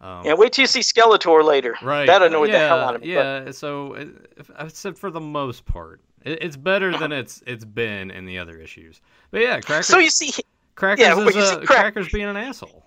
[0.03, 1.77] Um, yeah, wait till you see Skeletor later.
[1.81, 2.05] Right.
[2.05, 3.13] That annoyed yeah, the hell out of me.
[3.13, 3.45] Yeah.
[3.45, 3.55] But...
[3.55, 3.97] So
[4.57, 8.37] I said for the most part, it, it's better than it's it's been in the
[8.37, 8.99] other issues.
[9.31, 9.87] But yeah, Crackers.
[9.87, 10.43] So you see,
[10.75, 12.85] Crackers yeah, is uh, Crackers being an asshole.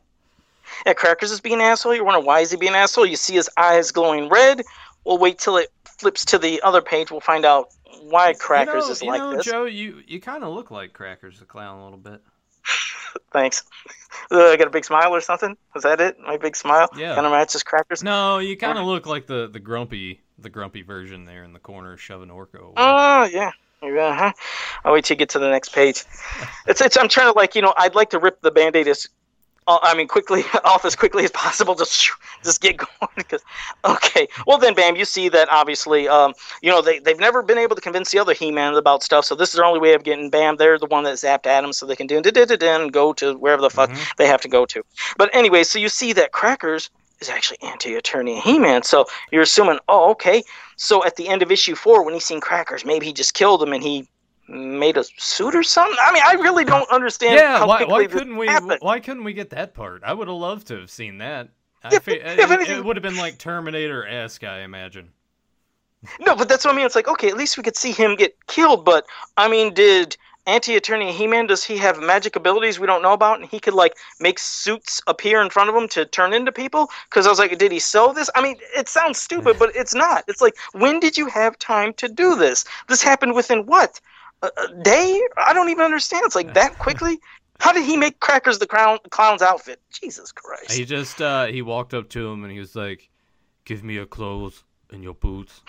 [0.85, 1.94] Yeah, Crackers is being an asshole.
[1.94, 3.07] You're wondering why is he being an asshole?
[3.07, 4.61] You see his eyes glowing red.
[5.05, 7.11] We'll wait till it flips to the other page.
[7.11, 7.68] We'll find out
[8.02, 9.46] why Crackers you know, is like know, this.
[9.46, 12.20] Joe, you you kind of look like Crackers the clown a little bit.
[13.33, 13.64] Thanks.
[14.31, 15.57] Uh, I got a big smile or something.
[15.74, 16.18] Was that it?
[16.18, 16.88] My big smile.
[16.96, 17.14] Yeah.
[17.14, 18.02] Kind of matches crackers.
[18.02, 21.59] No, you kind of look like the the grumpy the grumpy version there in the
[21.59, 22.72] corner shoving Orko.
[22.76, 23.52] Oh yeah.
[23.83, 24.33] Yeah, huh?
[24.85, 26.05] I'll wait till you get to the next page.
[26.66, 26.96] It's, it's.
[26.96, 29.07] I'm trying to like, you know, I'd like to rip the band-aid as
[29.68, 31.74] I mean, quickly off as quickly as possible.
[31.74, 32.11] Just
[32.44, 33.11] just get going.
[33.16, 33.42] Because
[33.85, 37.59] okay, well then, bam, you see that obviously, um, you know, they they've never been
[37.59, 39.24] able to convince the other He-Man about stuff.
[39.24, 40.57] So this is their only way of getting bam.
[40.57, 43.70] They're the one that zapped Adam, so they can do and go to wherever the
[43.70, 44.02] fuck mm-hmm.
[44.18, 44.83] they have to go to.
[45.16, 48.83] But anyway, so you see that Crackers is actually anti-Eternia He-Man.
[48.83, 50.42] So you're assuming, oh, okay.
[50.76, 53.62] So at the end of issue four, when he's seen Crackers, maybe he just killed
[53.62, 54.09] him and he
[54.48, 55.96] made a suit or something.
[56.00, 57.35] I mean, I really don't understand.
[57.35, 58.46] Yeah, why, why couldn't we?
[58.46, 58.78] Happened.
[58.80, 60.02] Why couldn't we get that part?
[60.04, 61.48] I would have loved to have seen that.
[61.85, 65.11] If, if it, anything, it would have been like Terminator esque, I imagine.
[66.20, 66.87] No, but that's what I mean.
[66.87, 68.85] It's like okay, at least we could see him get killed.
[68.85, 69.06] But
[69.37, 73.48] I mean, did anti-Eternia He-Man does he have magic abilities we don't know about, and
[73.48, 76.90] he could like make suits appear in front of him to turn into people?
[77.11, 78.30] Because I was like, did he sew this?
[78.35, 80.24] I mean, it sounds stupid, but it's not.
[80.28, 82.64] It's like, when did you have time to do this?
[82.88, 84.00] This happened within what?
[84.42, 84.49] A,
[84.83, 85.20] day?
[85.37, 86.22] I don't even understand.
[86.25, 87.18] It's like that quickly.
[87.59, 89.81] How did he make Crackers the clown, clown's outfit?
[89.90, 90.72] Jesus Christ!
[90.72, 93.09] He just uh, he walked up to him and he was like,
[93.64, 95.62] "Give me your clothes and your boots."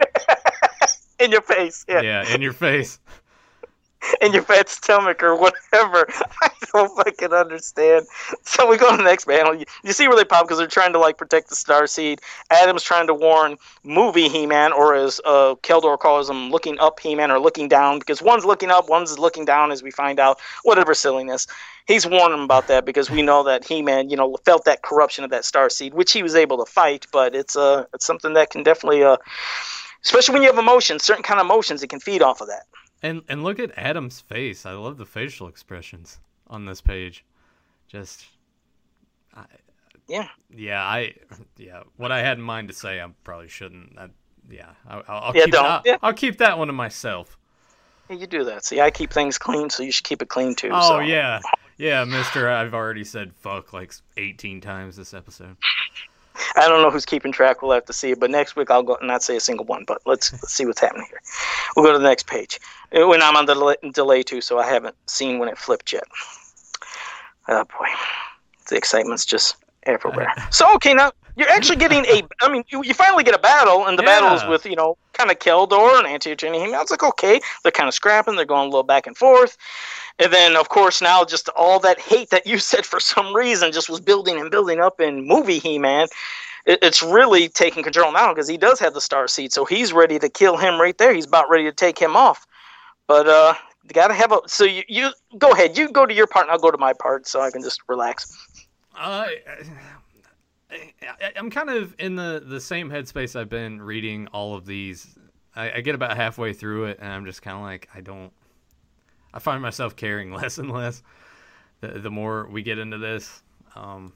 [1.20, 2.00] in your face, yeah.
[2.00, 2.98] Yeah, in your face.
[4.20, 6.08] in your fat stomach or whatever.
[6.42, 8.06] I don't fucking understand.
[8.42, 9.54] So we go to the next panel.
[9.54, 12.20] You, you see where they pop because they're trying to like protect the Star Seed.
[12.50, 17.30] Adam's trying to warn movie He-Man, or as uh, Keldor calls him, looking up He-Man
[17.30, 20.40] or looking down, because one's looking up, one's looking down, as we find out.
[20.62, 21.46] Whatever silliness.
[21.86, 25.24] He's warning him about that because we know that He-Man, you know, felt that corruption
[25.24, 27.06] of that Star Seed, which he was able to fight.
[27.12, 29.16] But it's uh, it's something that can definitely, uh,
[30.04, 32.64] especially when you have emotions, certain kind of emotions, it can feed off of that.
[33.02, 34.66] And and look at Adam's face.
[34.66, 37.24] I love the facial expressions on this page.
[37.88, 38.26] Just
[39.34, 39.44] I,
[40.06, 40.28] yeah.
[40.54, 41.14] Yeah, I
[41.56, 43.98] yeah, what I had in mind to say I probably shouldn't.
[43.98, 44.08] I,
[44.50, 45.64] yeah, I, will I'll yeah, keep don't.
[45.64, 45.96] I'll, yeah.
[46.02, 47.38] I'll keep that one to myself.
[48.08, 48.64] Yeah, you do that.
[48.64, 50.70] See, I keep things clean, so you should keep it clean too.
[50.72, 50.98] Oh so.
[50.98, 51.40] yeah.
[51.78, 55.56] Yeah, mister, I've already said fuck like 18 times this episode.
[56.56, 57.62] I don't know who's keeping track.
[57.62, 58.14] We'll have to see.
[58.14, 59.84] But next week I'll go and not say a single one.
[59.86, 61.20] But let's, let's see what's happening here.
[61.76, 62.58] We'll go to the next page.
[62.94, 65.92] Uh, when I'm on the delay, delay too, so I haven't seen when it flipped
[65.92, 66.04] yet.
[67.48, 67.86] Oh boy,
[68.68, 70.32] the excitement's just everywhere.
[70.50, 72.22] So okay, now you're actually getting a.
[72.42, 74.20] I mean, you, you finally get a battle, and the Yeah.
[74.20, 76.74] battle is with you know kind of Keldor and He-Man.
[76.74, 79.56] I was like, okay, they're kind of scrapping, they're going a little back and forth,
[80.18, 83.72] and then of course now just all that hate that you said for some reason
[83.72, 86.08] just was building and building up in movie He-Man.
[86.66, 89.92] It, it's really taking control now because he does have the star seed, so he's
[89.92, 91.14] ready to kill him right there.
[91.14, 92.46] He's about ready to take him off,
[93.06, 93.54] but uh.
[93.82, 96.52] You gotta have a so you, you go ahead you go to your part and
[96.52, 98.60] I'll go to my part so I can just relax.
[98.94, 99.36] I,
[101.36, 105.16] I'm kind of in the, the same headspace I've been reading all of these.
[105.56, 108.32] I, I get about halfway through it, and I'm just kind of like, I don't.
[109.32, 111.02] I find myself caring less and less
[111.80, 113.42] the, the more we get into this.
[113.74, 114.12] Um,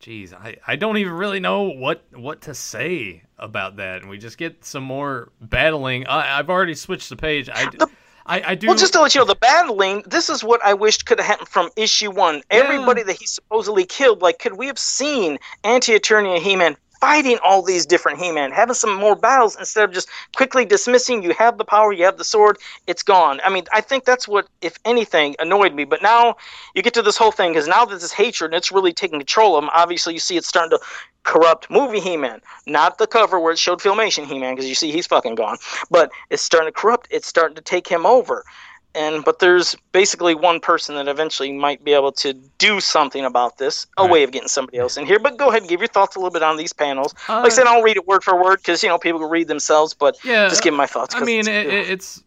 [0.00, 4.18] geez, I, I don't even really know what what to say about that, and we
[4.18, 6.06] just get some more battling.
[6.06, 7.48] I, I've already switched the page.
[7.48, 7.88] I, The-
[8.26, 8.68] I, I do.
[8.68, 10.04] Well, just to let you know, the battling.
[10.06, 12.42] This is what I wished could have happened from issue one.
[12.50, 17.62] Everybody that he supposedly killed, like, could we have seen Anti-Eternia and He-Man fighting all
[17.62, 21.22] these different He-Man, having some more battles instead of just quickly dismissing?
[21.22, 23.40] You have the power, you have the sword, it's gone.
[23.42, 25.84] I mean, I think that's what, if anything, annoyed me.
[25.84, 26.36] But now
[26.74, 29.18] you get to this whole thing because now there's this hatred and it's really taking
[29.18, 29.70] control of him.
[29.72, 30.84] Obviously, you see it's starting to
[31.22, 35.06] corrupt movie He-Man, not the cover where it showed Filmation He-Man, because you see he's
[35.06, 35.58] fucking gone.
[35.90, 37.08] But it's starting to corrupt.
[37.10, 38.44] It's starting to take him over.
[38.94, 43.58] And but there's basically one person that eventually might be able to do something about
[43.58, 44.10] this, a Right.
[44.10, 45.18] way of getting somebody else in here.
[45.20, 47.14] But go ahead and give your thoughts a little bit on these panels.
[47.28, 49.30] Uh, like I said, I'll read it word for word because you know people can
[49.30, 49.94] read themselves.
[49.94, 51.14] But yeah, just give my thoughts.
[51.14, 52.22] i mean, it's- it, it, it's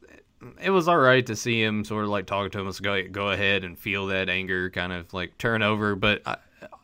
[0.61, 2.65] it was all right to see him sort of like talking to him.
[2.65, 5.95] Let's go go ahead and feel that anger kind of like turn over.
[5.95, 6.37] But I,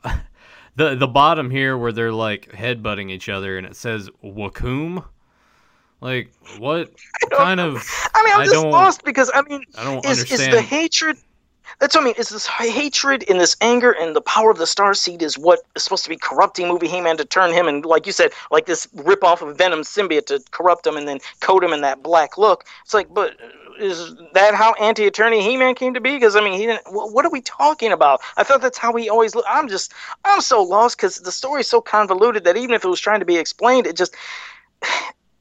[0.75, 5.05] the the bottom here where they're like headbutting each other and it says Wakum.
[6.01, 6.91] Like what
[7.31, 7.75] kind of?
[8.15, 11.17] I mean, I'm I just lost because I mean, I don't is is the hatred?
[11.79, 12.15] That's what I mean.
[12.17, 15.59] Is this hatred and this anger and the power of the Star Seed is what
[15.75, 18.65] is supposed to be corrupting movie He-Man to turn him and like you said, like
[18.65, 22.01] this rip off of Venom symbiote to corrupt him and then coat him in that
[22.01, 22.65] black look.
[22.83, 23.37] It's like, but
[23.79, 26.15] is that how Anti-Eternia He-Man came to be?
[26.15, 26.85] Because I mean, he didn't.
[26.87, 28.19] wh- What are we talking about?
[28.35, 29.47] I thought that's how he always looked.
[29.49, 29.93] I'm just,
[30.25, 33.25] I'm so lost because the story's so convoluted that even if it was trying to
[33.25, 34.15] be explained, it just,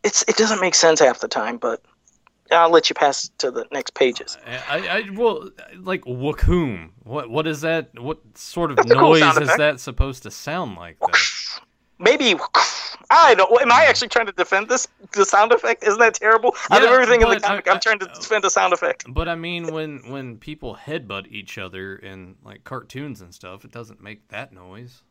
[0.04, 1.58] it's it doesn't make sense half the time.
[1.58, 1.82] But
[2.50, 4.38] I'll let you pass to the next pages.
[4.46, 6.90] Uh, I, I well like Wakum.
[7.04, 7.98] What what is that?
[7.98, 10.98] What sort of That's a cool noise is that supposed to sound like?
[11.00, 11.06] Though?
[12.00, 12.36] Maybe
[13.10, 13.60] I don't.
[13.60, 15.82] Am I actually trying to defend this the sound effect?
[15.82, 16.54] Isn't that terrible?
[16.70, 19.04] Out of everything in the comic, I, am trying to uh, defend the sound effect.
[19.08, 23.72] But I mean, when when people headbutt each other in like cartoons and stuff, it
[23.72, 25.02] doesn't make that noise.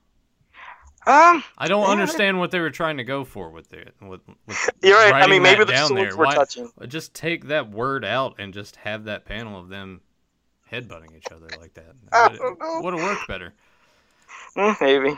[1.05, 1.91] Um, I don't Yeah.
[1.91, 3.93] understand what they were trying to go for with it.
[4.01, 5.13] With, with you're right.
[5.23, 6.15] I mean, maybe the down there.
[6.17, 6.69] were Why- touching.
[6.88, 10.01] Just take that word out and just have that panel of them
[10.71, 11.93] headbutting each other like that.
[12.12, 12.81] I Would- don't know.
[12.81, 13.53] Would have worked better.
[14.57, 15.15] Mm, maybe.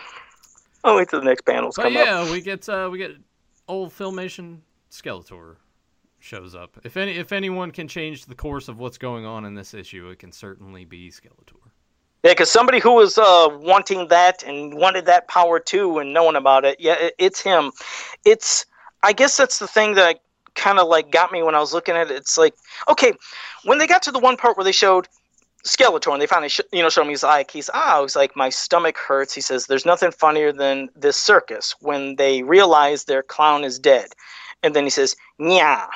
[0.83, 2.05] I'll wait till the next panels But come up.
[2.05, 3.11] yeah, we get uh, we get
[3.67, 4.59] old Filmation
[4.91, 5.55] Skeletor
[6.19, 6.77] shows up.
[6.83, 10.09] If any if anyone can change the course of what's going on in this issue,
[10.09, 11.68] it can certainly be Skeletor.
[12.23, 16.35] Yeah, because somebody who was uh, wanting that and wanted that power too and knowing
[16.35, 17.71] about it, yeah, it, it's him.
[18.25, 18.65] It's,
[19.03, 20.19] I guess that's the thing that
[20.55, 22.17] kind of like got me when I was looking at it.
[22.17, 22.55] It's like,
[22.89, 23.13] okay,
[23.63, 25.07] when they got to the one part where they showed
[25.65, 28.35] Skeletor and they finally, sh- you know, showed him his eye he's, ah, he's like,
[28.35, 29.33] my stomach hurts.
[29.33, 34.07] He says, there's nothing funnier than this circus when they realize their clown is dead.
[34.61, 35.87] And then he says, yeah.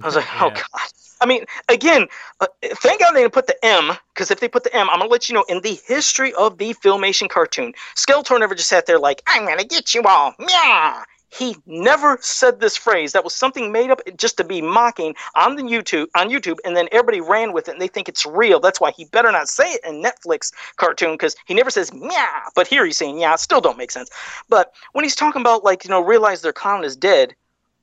[0.00, 0.88] I was like, oh, God.
[1.22, 2.08] I mean, again,
[2.40, 4.98] uh, thank God they didn't put the M, because if they put the M, I'm
[4.98, 8.86] gonna let you know in the history of the Filmation cartoon, Skeletor never just sat
[8.86, 11.04] there like, "I'm gonna get you all," meow.
[11.28, 13.12] He never said this phrase.
[13.12, 16.76] That was something made up just to be mocking on the YouTube on YouTube, and
[16.76, 18.58] then everybody ran with it, and they think it's real.
[18.58, 22.42] That's why he better not say it in Netflix cartoon because he never says meow,
[22.56, 23.36] but here he's saying yeah.
[23.36, 24.10] Still don't make sense.
[24.48, 27.34] But when he's talking about like you know realize their clown is dead,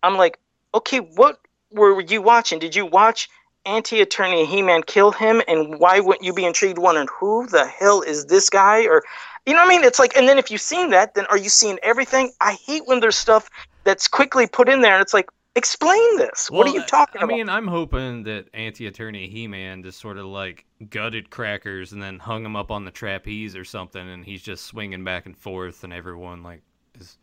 [0.04, 0.38] I'm like,
[0.76, 1.40] okay, what
[1.72, 2.60] were you watching?
[2.60, 3.30] Did you watch
[3.66, 5.42] Anti-Eternia He-Man kill him?
[5.48, 8.86] And why wouldn't you be intrigued, wondering who the hell is this guy?
[8.86, 9.04] Or,
[9.46, 9.84] you know what I mean?
[9.84, 12.32] It's like, and then if you've seen that, then are you seeing everything?
[12.42, 13.50] I hate when there's stuff
[13.84, 16.50] that's quickly put in there, and it's like, explain this.
[16.50, 17.34] what are you talking I about?
[17.34, 22.20] I mean, I'm hoping that anti-Eternia He-Man just sort of like gutted Crackers and then
[22.20, 25.84] hung him up on the trapeze or something, and he's just swinging back and forth,
[25.84, 26.62] and everyone like
[27.00, 27.18] is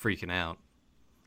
[0.00, 0.58] freaking out.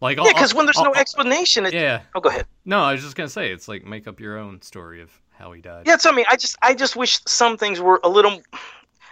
[0.02, 2.46] Like, yeah, because when there's no explanation, it, yeah, oh, go ahead.
[2.66, 5.52] no, I was just gonna say it's like make up your own story of how
[5.52, 5.88] he died.
[5.88, 8.42] Yeah, so I mean, I just, I just wish some things were a little.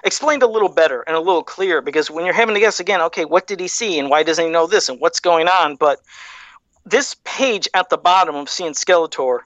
[0.03, 3.01] explained a little better and a little clearer because when you're having to guess again,
[3.01, 5.75] okay, what did he see and why doesn't he know this and what's going on?
[5.75, 5.99] But
[6.85, 9.39] this page at the bottom of seeing Skeletor,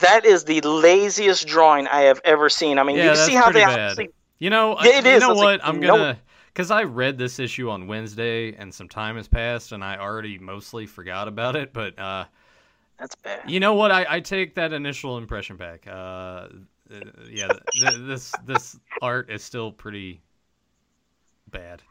[0.00, 2.78] that is the laziest drawing I have ever seen.
[2.78, 3.78] I mean, Yeah, you see how they bad.
[3.78, 4.10] obviously
[4.40, 5.20] You know, Yeah, it you is.
[5.20, 5.68] know It's like, what?
[5.68, 6.18] I'm gonna
[6.56, 10.38] because I read this issue on Wednesday and some time has passed and I already
[10.38, 11.74] mostly forgot about it.
[11.74, 12.24] But uh,
[12.98, 13.50] that's bad.
[13.50, 13.92] you know what?
[13.92, 15.86] I, I take that initial impression back.
[15.86, 16.48] Uh, uh,
[17.30, 20.22] yeah, th- this this art is still pretty
[21.50, 21.82] bad.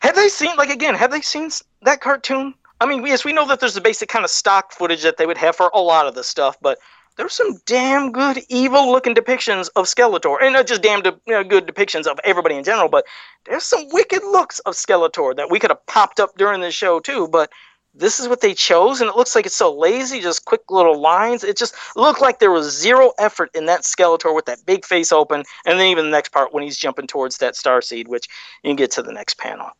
[0.00, 0.96] Have they seen like again?
[0.96, 1.50] Have they seen
[1.82, 2.52] that cartoon?
[2.80, 5.26] I mean, yes, we know that there's the basic kind of stock footage that they
[5.26, 6.80] would have for a lot of the stuff, but
[7.16, 11.44] there's some damn good evil-looking depictions of Skeletor, and not just damn de- you know,
[11.44, 13.04] good depictions of everybody in general, but
[13.44, 16.98] there's some wicked looks of Skeletor that we could have popped up during the show
[17.00, 17.28] too.
[17.28, 17.50] But
[17.94, 21.00] this is what they chose, and it looks like it's so lazy, just quick little
[21.00, 21.44] lines.
[21.44, 25.12] It just looked like there was zero effort in that Skeletor with that big face
[25.12, 28.26] open, and then even the next part when he's jumping towards that Star Seed, which
[28.64, 29.70] you can get to the next panel.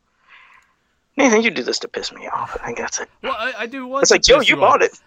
[1.17, 2.57] Nathan, you do this to piss me off.
[2.61, 3.09] I think that's it.
[3.23, 3.99] Well, I, I do.
[3.99, 4.99] It's like Joe, you bought it.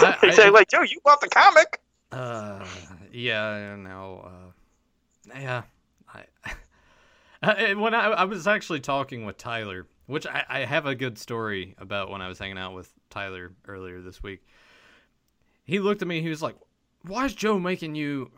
[0.00, 1.80] I, They I- say like Joe, you bought the comic.
[2.10, 2.64] Uh,
[3.10, 4.30] yeah, no,
[5.34, 5.62] uh, yeah.
[6.12, 6.24] I,
[7.42, 11.16] I when I, I was actually talking with Tyler, which I, I have a good
[11.18, 14.46] story about when I was hanging out with Tyler earlier this week.
[15.64, 16.20] He looked at me.
[16.20, 16.56] He was like,
[17.06, 18.30] "Why is Joe making you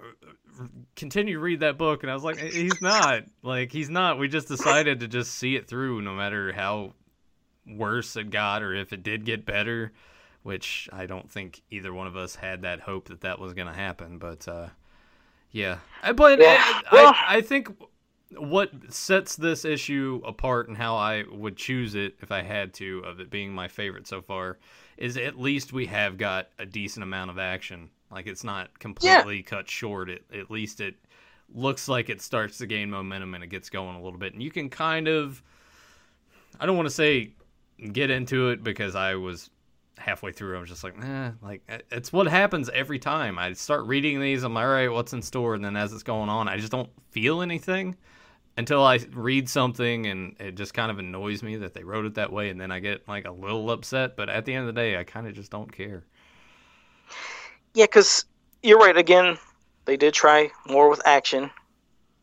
[0.60, 3.24] uh, continue to read that book?" And I was like, "He's not.
[3.42, 4.18] Like, he's not.
[4.20, 6.92] We just decided to just see it through, no matter how
[7.66, 9.92] worse it got or if it did get better."
[10.44, 13.66] Which I don't think either one of us had that hope that that was going
[13.66, 14.18] to happen.
[14.18, 14.68] But uh,
[15.50, 16.80] yeah, Uh, but Yeah.
[16.92, 17.68] Well- I, I think
[18.36, 22.98] what sets this issue apart and how I would choose it if I had to,
[23.04, 24.58] of it being my favorite so far,
[24.96, 27.90] is at least we have got a decent amount of action.
[28.10, 30.08] Like it's not completely cut short.
[30.10, 30.94] It at least it
[31.54, 34.42] looks like it starts to gain momentum and it gets going a little bit, and
[34.42, 35.42] you can kind of.
[36.60, 37.32] I don't want to say
[37.92, 39.50] get into it because I was
[39.98, 40.56] halfway through.
[40.56, 43.38] I was just like, eh, like it's what happens every time.
[43.38, 44.42] I start reading these.
[44.42, 45.54] I'm like, all right, what's in store?
[45.54, 47.96] And then as it's going on, I just don't feel anything
[48.56, 52.14] until I read something, and it just kind of annoys me that they wrote it
[52.14, 54.16] that way, and then I get like a little upset.
[54.16, 56.04] But at the end of the day, I kind of just don't care.
[57.74, 58.24] Yeah, because
[58.62, 58.96] you're right.
[58.96, 59.38] Again,
[59.84, 61.50] they did try more with action.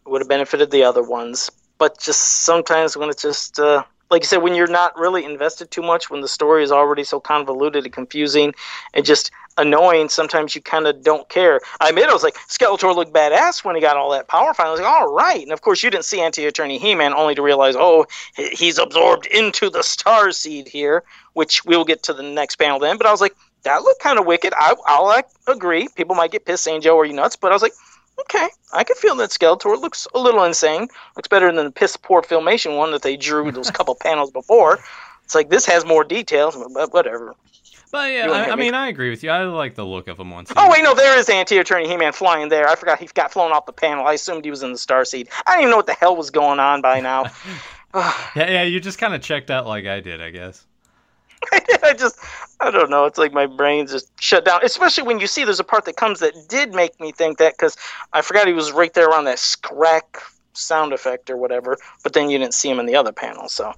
[0.05, 4.27] Would have benefited the other ones, but just sometimes when it's just uh, like you
[4.27, 7.85] said, when you're not really invested too much, when the story is already so convoluted
[7.85, 8.53] and confusing
[8.93, 11.61] and just annoying, sometimes you kind of don't care.
[11.79, 14.53] I admit, I was like, Skeletor looked badass when he got all that power.
[14.53, 15.41] Finally, I was like, all right.
[15.41, 19.69] And of course, you didn't see Anti-Eternia He-Man, only to realize, oh, he's absorbed into
[19.69, 22.97] the Star Seed here, which we'll get to the next panel then.
[22.97, 24.53] But I was like, that looked kind of wicked.
[24.57, 25.87] I, I'll like, agree.
[25.95, 27.37] People might get pissed saying, Joe, are you nuts?
[27.37, 27.73] But I was like,
[28.21, 30.87] okay, I can feel that Skeletor looks a little insane.
[31.15, 34.79] Looks better than the piss poor filmation one that they drew those couple panels before.
[35.23, 37.35] It's like this has more details, but whatever.
[37.91, 38.63] But yeah, You I, hear I me?
[38.63, 39.29] mean, I agree with you.
[39.31, 40.51] I like the look of him once.
[40.55, 42.67] Oh wait, no, there is Anti-Eternia He-Man flying there.
[42.67, 44.05] I forgot he got flown off the panel.
[44.07, 45.27] I assumed he was in the Star Seed.
[45.45, 47.25] I didn't even know what the hell was going on by now.
[47.93, 50.65] yeah, yeah, you just kind of checked out like I did, I guess.
[51.83, 52.17] I just,
[52.59, 53.05] I don't know.
[53.05, 54.63] It's like my brain's just shut down.
[54.63, 57.53] Especially when you see there's a part that comes that did make me think that
[57.57, 57.75] because
[58.13, 60.21] I forgot he was right there around that scrack
[60.53, 61.77] sound effect or whatever.
[62.03, 63.73] But then you didn't see him in the other panel, so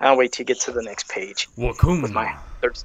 [0.00, 1.48] I'll wait till you get to the next page.
[1.56, 2.02] Wakum.
[2.02, 2.84] With my there's.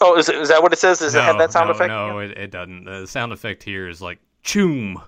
[0.00, 0.98] Oh, is, it, is that what it says?
[0.98, 1.88] Does it have that sound no, effect?
[1.88, 2.84] No, it, it doesn't.
[2.84, 5.00] The sound effect here is like choom.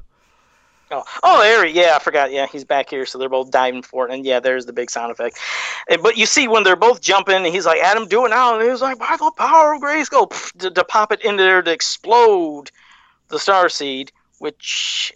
[0.91, 1.67] Oh, oh, there.
[1.67, 2.31] Yeah, I forgot.
[2.31, 4.91] Yeah, he's back here, so they're both diving for it, and yeah, there's the big
[4.91, 5.39] sound effect.
[6.03, 8.83] But you see when they're both jumping, he's like, "Adam, do it now!" And he's
[8.83, 12.71] like, "By the power of Grayskull," pff, to, to pop it into there to explode
[13.29, 14.13] the Star Seed.
[14.39, 15.13] Which,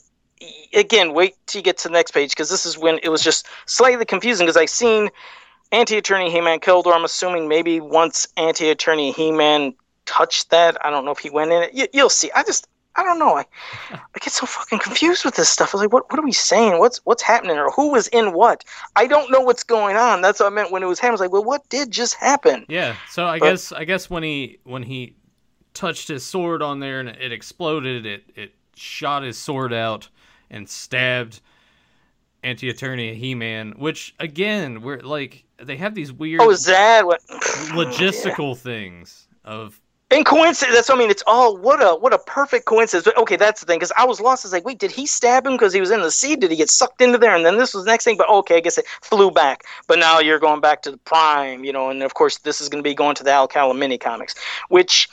[0.72, 3.22] again, wait till you get to the next page because this is when it was
[3.22, 5.10] just slightly confusing because I seen
[5.72, 9.74] Anti-Eternia He-Man killed, or I'm assuming maybe once Anti-Eternia He-Man
[10.06, 11.74] touched that, I don't know if he went in it.
[11.74, 12.30] You, you'll see.
[12.34, 12.66] I just.
[12.96, 13.36] I don't know.
[13.36, 13.44] I,
[13.92, 15.74] I get so fucking confused with this stuff.
[15.74, 16.78] I was like, what, what are we saying?
[16.78, 17.56] What's what's happening?
[17.58, 18.64] Or who was in what?
[18.96, 20.20] I don't know what's going on.
[20.20, 21.10] That's what I meant when it was happening.
[21.10, 22.66] I was like, well, what did just happen?
[22.68, 22.96] Yeah.
[23.10, 25.14] So I But- guess I guess when he when he
[25.74, 30.08] touched his sword on there and it exploded, it it shot his sword out
[30.50, 31.40] and stabbed
[32.42, 37.20] anti-Eternia He-Man, which again, we're like they have these weird Oh, is that what?
[37.74, 39.80] logistical things of
[40.10, 40.74] And coincidence.
[40.74, 41.10] That's what I mean.
[41.10, 43.04] It's all what a what a perfect coincidence.
[43.04, 44.44] But okay, that's the thing because I was lost.
[44.44, 46.34] I was like, wait, did he stab him because he was in the sea?
[46.34, 47.36] Did he get sucked into there?
[47.36, 48.16] And then this was the next thing.
[48.16, 49.64] But okay, I guess it flew back.
[49.86, 51.90] But now you're going back to the prime, you know.
[51.90, 54.34] And of course, this is going to be going to the Alcala mini comics,
[54.70, 55.10] which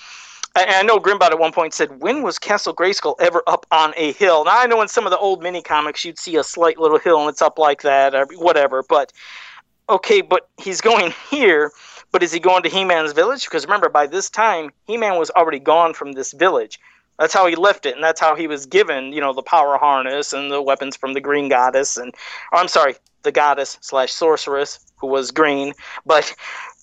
[0.56, 4.14] I know Grimbot at one point said, "When was Castle Grayskull ever up on a
[4.14, 6.78] hill?" Now I know in some of the old mini comics you'd see a slight
[6.78, 8.82] little hill and it's up like that or whatever.
[8.88, 9.12] But
[9.90, 11.72] okay, but he's going here.
[12.12, 13.46] But is he going to He-Man's village?
[13.46, 16.80] Because remember, by this time, He-Man was already gone from this village.
[17.20, 19.78] That's how he left it, and that's how he was given, you know, the power
[19.78, 22.14] harness and the weapons from the Green Goddess, and
[22.52, 25.74] or, I'm sorry, the Goddess slash Sorceress, who was green.
[26.06, 26.34] But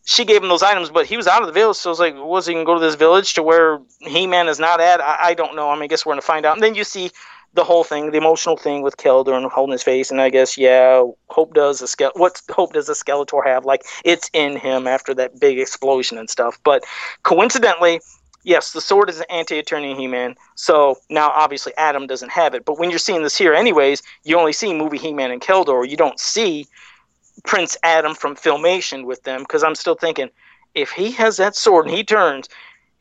[0.05, 1.77] she gave him those items, but he was out of the village.
[1.77, 4.49] So I was like, was he gonna go to this village to where He Man
[4.49, 5.01] is not at?
[5.01, 5.71] I, I, don't know.
[5.71, 6.57] I mean, I guess we're gonna find out.
[6.57, 7.11] And then you see
[7.55, 10.57] the whole thing, the emotional thing with Keldor and holding his face, and I guess
[10.57, 12.21] yeah, Hope does a skeleton.
[12.21, 13.65] What Hope does a Skeletor have?
[13.65, 16.59] Like it's in him after that big explosion and stuff.
[16.65, 16.85] But
[17.25, 18.01] coincidentally,
[18.45, 20.37] yes, the sword is an anti-Eternian He-Man.
[20.55, 22.65] So now obviously Adam doesn't have it.
[22.65, 25.89] But when you're seeing this here, anyways, you only see movie He-Man and Keldor.
[25.89, 26.67] You don't see
[27.45, 30.31] Prince Adam from Filmation with them because I'm still thinking
[30.75, 32.49] if he has that sword and he turns,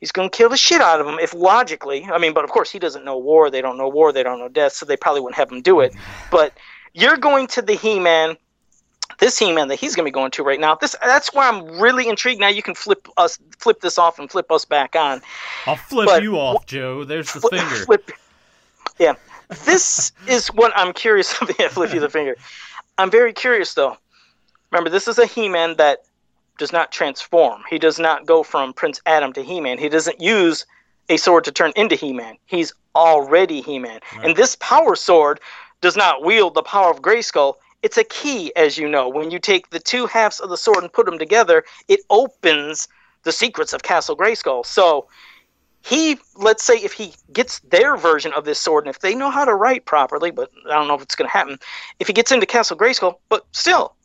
[0.02, 1.20] he's going to kill the shit out of him.
[1.20, 3.50] If logically, I mean, but of course he doesn't know war.
[3.50, 4.12] They don't know war.
[4.12, 4.72] They don't know death.
[4.72, 5.94] So they probably wouldn't have him do it.
[6.28, 6.52] But
[6.92, 8.36] you're going to the He-Man
[9.18, 10.74] this He-Man that he's going to be going to right now.
[10.74, 12.40] This that's why I'm really intrigued.
[12.40, 15.22] Now you can flip us, flip this off, and flip us back on.
[15.66, 17.04] I'll flip but, you off, Joe.
[17.04, 17.84] There's the flip, finger.
[17.84, 18.10] Flip,
[18.98, 19.14] yeah,
[19.64, 21.36] this is what I'm curious.
[21.40, 21.56] About.
[21.58, 22.36] Yeah, flip you the finger.
[22.98, 23.96] I'm very curious though.
[24.72, 25.98] Remember, this is a He-Man that
[26.62, 27.62] does not transform.
[27.68, 29.78] He does not go from Prince Adam to He-Man.
[29.78, 30.64] He doesn't use
[31.08, 32.36] a sword to turn into He-Man.
[32.46, 34.24] He's already He-Man, right.
[34.24, 35.40] and this power sword
[35.80, 39.08] does not wield the power of Grayskull it's a key, as you know.
[39.08, 42.86] When you take the two halves of the sword and put them together, it opens
[43.24, 44.64] the secrets of Castle Grayskull.
[44.64, 45.08] So
[45.84, 49.30] he, let's say, if he gets their version of this sword, and if they know
[49.30, 51.58] how to write properly, but I don't know if it's going to happen,
[51.98, 53.96] if he gets into Castle Grayskull, but still,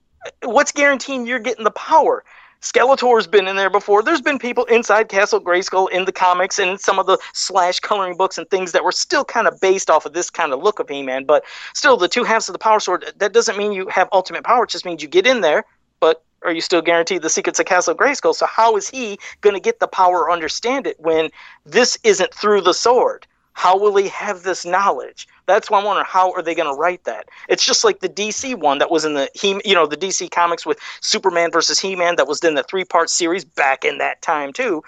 [0.42, 2.24] what's guaranteeing you're getting the power?
[2.62, 4.02] Skeletor's been in there before.
[4.02, 7.80] There's been people inside Castle Grayskull in the comics and in some of the slash
[7.80, 10.62] coloring books and things that were still kind of based off of this kind of
[10.62, 11.26] look of He-Man.
[11.26, 11.44] But
[11.74, 13.14] still, the two halves of the Power Sword.
[13.18, 14.64] That doesn't mean you have ultimate power.
[14.64, 15.66] It just means you get in there.
[16.00, 18.36] But are you still guaranteed the secrets of Castle Grayskull?
[18.36, 21.30] So how is he going to get the power or understand it when
[21.66, 23.28] this isn't through the sword?
[23.58, 25.28] How will he have this knowledge?
[25.48, 27.28] That's why I'm wondering how are they going to write that?
[27.50, 30.30] It's just like the DC one that was in the he, you know, the DC
[30.30, 34.54] comics with Superman versus He-Man that was in the three-part series back in that time
[34.54, 34.84] too.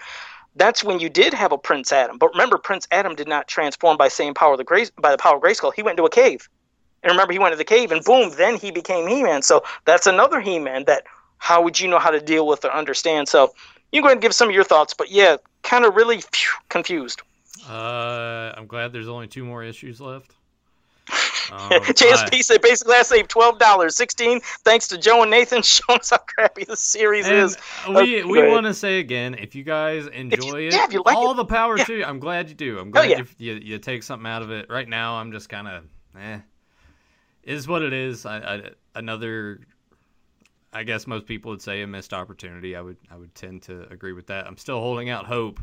[0.56, 2.20] That's when you did have a Prince Adam.
[2.20, 5.38] But remember, Prince Adam did not transform by saying power the grace by the power
[5.38, 5.74] of Grayskull.
[5.74, 6.48] He went into a cave,
[7.02, 9.42] and remember, he went to the cave, and boom, then he became He-Man.
[9.42, 11.06] So that's another He-Man that
[11.40, 13.30] how would you know how to deal with or understand?
[13.30, 13.52] So
[13.92, 16.22] you can go ahead and give some of your thoughts, but yeah, kind of really
[16.22, 17.24] phew, confused.
[17.70, 20.36] Uh, I'm glad there's only two more issues left.
[21.52, 25.62] Um, JSP I, said basically I saved twelve dollars, sixteen thanks to Joe and Nathan
[25.64, 27.58] showing us how crappy the series is.
[27.88, 31.18] We we want to say again, if you guys enjoy you, it, yeah, you like
[31.18, 31.86] all it, the power yeah.
[31.86, 32.04] to you.
[32.04, 32.78] I'm glad you do.
[32.78, 33.24] I'm glad yeah.
[33.40, 34.70] you, you, you take something out of it.
[34.70, 35.86] Right now, I'm just kind of
[36.20, 36.38] eh.
[37.42, 38.28] Is what it is.
[38.28, 38.62] I, I
[38.94, 39.62] another.
[40.72, 42.76] I guess most people would say a missed opportunity.
[42.76, 44.46] I would I would tend to agree with that.
[44.46, 45.60] I'm still holding out hope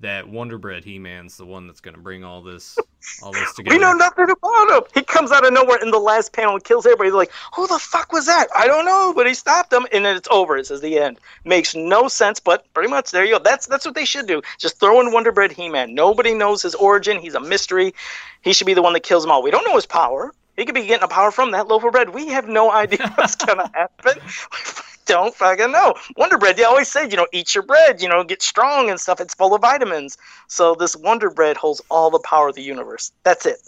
[0.00, 2.78] that Wonder Bread He Man's the one that's going to bring all this,
[3.22, 3.76] all this together.
[3.76, 4.82] we know nothing about him.
[4.94, 7.10] He comes out of nowhere in the last panel and kills everybody.
[7.10, 8.48] like, who the fuck was that?
[8.56, 10.56] I don't know, but he stopped them, and then it's over.
[10.56, 11.18] It says the end.
[11.44, 13.42] Makes no sense, but pretty much there you go.
[13.42, 14.40] That's that's what they should do.
[14.58, 15.94] Just throw in Wonder Bread He Man.
[15.94, 17.18] Nobody knows his origin.
[17.18, 17.94] He's a mystery.
[18.42, 19.42] He should be the one that kills them all.
[19.42, 20.32] We don't know his power.
[20.56, 22.10] He could be getting a power from that loaf of bread.
[22.10, 24.14] We have no idea what's gonna happen
[25.06, 25.94] don't fucking know.
[26.16, 29.00] Wonder Bread, they always say, you know, eat your bread, you know, get strong and
[29.00, 29.20] stuff.
[29.20, 30.16] It's full of vitamins.
[30.48, 33.12] So this Wonder Bread holds all the power of the universe.
[33.24, 33.58] That's it.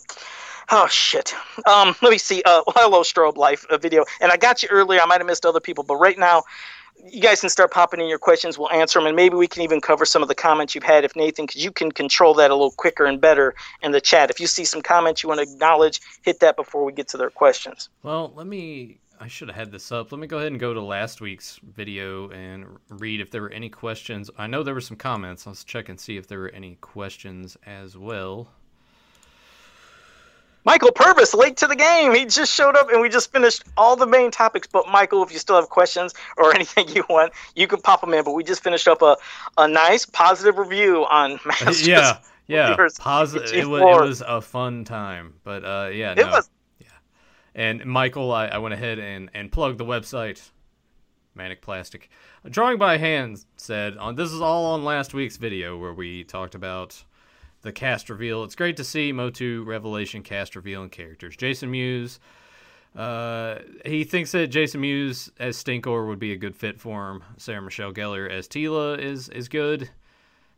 [0.70, 1.34] Oh shit.
[1.66, 2.42] Um, let me see.
[2.44, 5.00] Uh, hello, Strobe Life a video, and I got you earlier.
[5.00, 6.44] I might have missed other people, but right now,
[7.10, 8.58] you guys can start popping in your questions.
[8.58, 11.04] We'll answer them, and maybe we can even cover some of the comments you've had.
[11.04, 14.30] If Nathan, because you can control that a little quicker and better in the chat.
[14.30, 17.16] If you see some comments you want to acknowledge, hit that before we get to
[17.16, 17.88] their questions.
[18.02, 20.10] Well, let me I should have had this up.
[20.10, 23.52] Let me go ahead and go to last week's video and read if there were
[23.52, 24.28] any questions.
[24.36, 25.46] I know there were some comments.
[25.46, 28.48] Let's check and see if there were any questions as well.
[30.64, 32.12] Michael Purvis, late to the game.
[32.12, 34.66] He just showed up and we just finished all the main topics.
[34.66, 38.14] But Michael, if you still have questions or anything you want, you can pop them
[38.14, 38.24] in.
[38.24, 39.16] But we just finished up a,
[39.56, 41.86] a nice positive review on Masters.
[41.86, 42.18] Yeah,
[42.48, 42.76] yeah.
[42.98, 43.54] Positive.
[43.54, 45.34] It was, it was a fun time.
[45.44, 46.26] But uh, yeah, it no.
[46.26, 46.50] was
[47.54, 50.50] and Michael, I, I went ahead and, and plugged the website,
[51.34, 52.10] Manic Plastic.
[52.48, 56.54] Drawing by Hand said, on this is all on last week's video where we talked
[56.54, 57.04] about
[57.62, 58.44] the cast reveal.
[58.44, 61.36] It's great to see Motu Revelation cast reveal and characters.
[61.36, 62.18] Jason Mewes,
[62.96, 67.22] uh, he thinks that Jason Mewes as Stinkor would be a good fit for him.
[67.36, 69.90] Sarah Michelle Gellar as Teela is is good.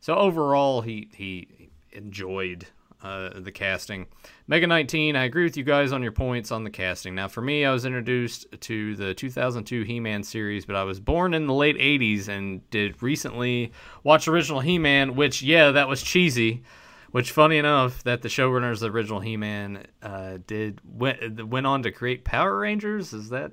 [0.01, 2.67] So overall, he he enjoyed
[3.05, 4.07] uh, the casting.
[4.47, 7.13] Mega 19, I agree with you guys on your points on the casting.
[7.13, 10.99] Now, for me, I was introduced to the 2002 He Man series, but I was
[10.99, 13.71] born in the late 80s and did recently
[14.03, 16.63] watch original He Man, which, yeah, that was cheesy.
[17.11, 21.83] Which, funny enough, that the showrunners of original He Man uh, did went, went on
[21.83, 23.13] to create Power Rangers.
[23.13, 23.51] Is that.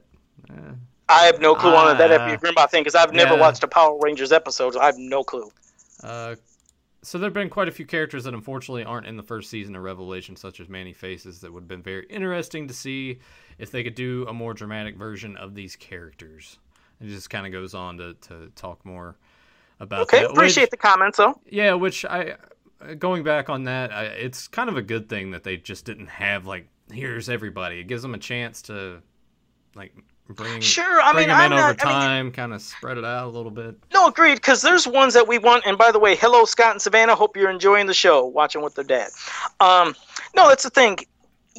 [0.51, 0.73] Uh,
[1.09, 3.41] I have no clue on that Epi Greenbaugh thing because I've never yeah.
[3.41, 4.73] watched a Power Rangers episode.
[4.73, 5.53] So I have no clue.
[6.03, 6.35] Uh,
[7.03, 9.75] so there have been quite a few characters that unfortunately aren't in the first season
[9.75, 13.19] of Revelation, such as Man-E-Faces, that would have been very interesting to see
[13.59, 16.59] if they could do a more dramatic version of these characters.
[17.01, 19.17] It just kind of goes on to, to talk more
[19.81, 20.31] about okay, that.
[20.31, 21.41] appreciate which, the comments though.
[21.51, 22.37] Yeah, which I
[22.81, 25.85] uh, going back on that, I, it's kind of a good thing that they just
[25.85, 27.81] didn't have like here's everybody.
[27.81, 29.03] It gives them a chance to
[29.75, 29.93] like
[30.29, 31.01] bring sure.
[31.01, 33.05] I bring mean, them I'm in not, over time, I mean, kind of spread it
[33.05, 33.77] out a little bit.
[33.93, 34.37] No, agreed.
[34.37, 35.65] Because there's ones that we want.
[35.67, 37.15] And by the way, hello Scott and Savannah.
[37.15, 39.11] Hope you're enjoying the show, watching with their dad.
[39.61, 39.95] Um,
[40.35, 40.99] no, that's the thing.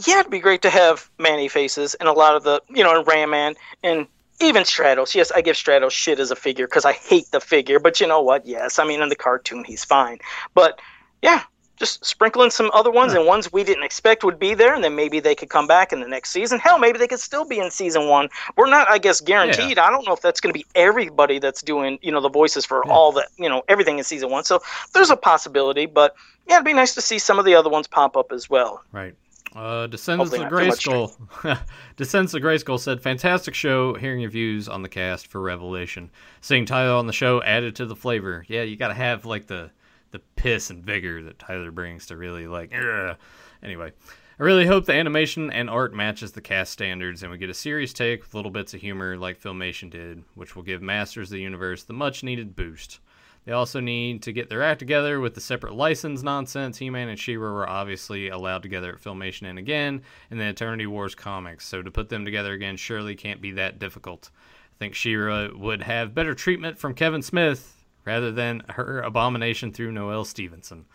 [0.07, 3.29] Yeah, it'd be great to have Man-E-Faces and a lot of the, you know, Ram
[3.29, 3.53] Man
[3.83, 4.07] and
[4.41, 5.13] even Stratos.
[5.13, 7.79] Yes, I give Stratos shit as a figure because I hate the figure.
[7.79, 8.45] But you know what?
[8.45, 10.17] Yes, I mean in the cartoon he's fine.
[10.55, 10.79] But
[11.21, 11.43] yeah,
[11.77, 14.95] just sprinkling some other ones and ones we didn't expect would be there, and then
[14.95, 16.59] maybe they could come back in the next season.
[16.59, 18.29] Hell, maybe they could still be in season one.
[18.55, 19.77] We're not, I guess, guaranteed.
[19.77, 19.85] Yeah.
[19.85, 22.65] I don't know if that's going to be everybody that's doing, you know, the voices
[22.65, 22.91] for yeah.
[22.91, 24.43] all that, you know, everything in season one.
[24.43, 24.61] So
[24.93, 26.15] there's a possibility, but
[26.47, 28.83] yeah, it'd be nice to see some of the other ones pop up as well.
[28.91, 29.15] Right.
[29.55, 31.15] Uh, Descendants of Grayskull.
[31.95, 33.93] Descendants of Grayskull said, "Fantastic show.
[33.93, 36.09] Hearing your views on the cast for Revelation.
[36.41, 38.45] Seeing Tyler on the show added to the flavor.
[38.47, 39.69] Yeah, you got to have like the."
[40.13, 42.73] The piss and vigor that Tyler brings to really like.
[42.73, 43.17] Ugh.
[43.61, 43.91] Anyway,
[44.39, 47.53] I really hope the animation and art matches the cast standards and we get a
[47.53, 51.33] serious take with little bits of humor like Filmation did, which will give Masters of
[51.35, 52.99] the Universe the much needed boost.
[53.45, 56.77] They also need to get their act together with the separate license nonsense.
[56.77, 60.01] He-Man and She-Ra were obviously allowed together at Filmation and again
[60.31, 63.79] in the Eternity Wars comics, so to put them together again surely can't be that
[63.79, 64.29] difficult.
[64.75, 69.91] I think She-Ra would have better treatment from Kevin Smith rather than her abomination through
[69.91, 70.85] Noelle Stevenson.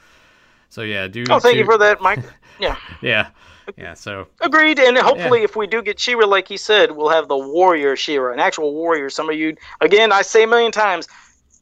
[0.70, 1.24] So yeah, do.
[1.30, 2.20] Oh, thank you for that, Mike.
[2.60, 2.74] Yeah.
[3.00, 3.28] yeah.
[3.76, 3.94] Yeah.
[3.94, 4.26] So.
[4.40, 5.44] Agreed, and hopefully, yeah.
[5.44, 8.74] if we do get She-Ra, like he said, we'll have the warrior She-Ra, an actual
[8.74, 9.08] warrior.
[9.10, 11.06] Some of you, again, I say a million times,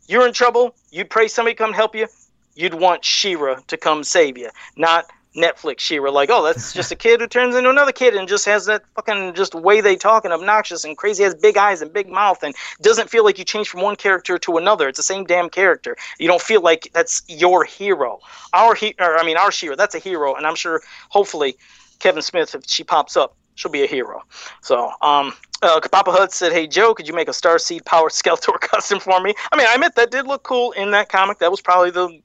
[0.09, 0.75] you're in trouble.
[0.91, 2.09] You'd pray somebody come help you.
[2.55, 5.05] You'd want She-Ra to come save you, not
[5.37, 6.11] Netflix She-Ra.
[6.11, 8.83] Like, oh, that's just a kid who turns into another kid and just has that
[8.95, 12.43] fucking just way they talk and obnoxious and crazy, has big eyes and big mouth
[12.43, 14.89] and doesn't feel like you change from one character to another.
[14.89, 15.97] It's the same damn character.
[16.19, 18.19] You don't feel like that's your hero.
[18.53, 19.77] Our he, or I mean, our She-Ra.
[19.77, 20.81] That's a hero, and I'm sure,
[21.11, 21.57] hopefully,
[21.99, 24.23] Kevin Smith, if she pops up, she'll be a hero.
[24.63, 28.61] So, um, uh, Papa Hud said, "Hey Joe, could you make a Starseed Power Skeletor
[28.61, 31.39] custom for me?" I mean, I admit that did look cool in that comic.
[31.39, 32.21] That was probably the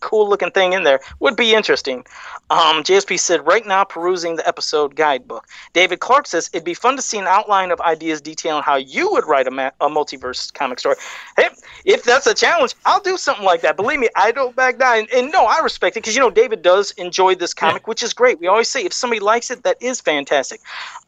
[0.00, 1.00] cool looking thing in there.
[1.20, 2.04] Would be interesting.
[2.50, 5.46] Um, JSP said, right now perusing the episode guidebook.
[5.72, 9.10] David Clark says, it'd be fun to see an outline of ideas detailing how you
[9.10, 10.96] would write a, ma- a multiverse comic story.
[11.36, 11.48] Hey,
[11.84, 13.76] if that's a challenge, I'll do something like that.
[13.76, 14.98] Believe me, I don't back down.
[14.98, 17.88] And, and no, I respect it because, you know, David does enjoy this comic, yeah.
[17.88, 18.40] which is great.
[18.40, 20.60] We always say if somebody likes it, that is fantastic.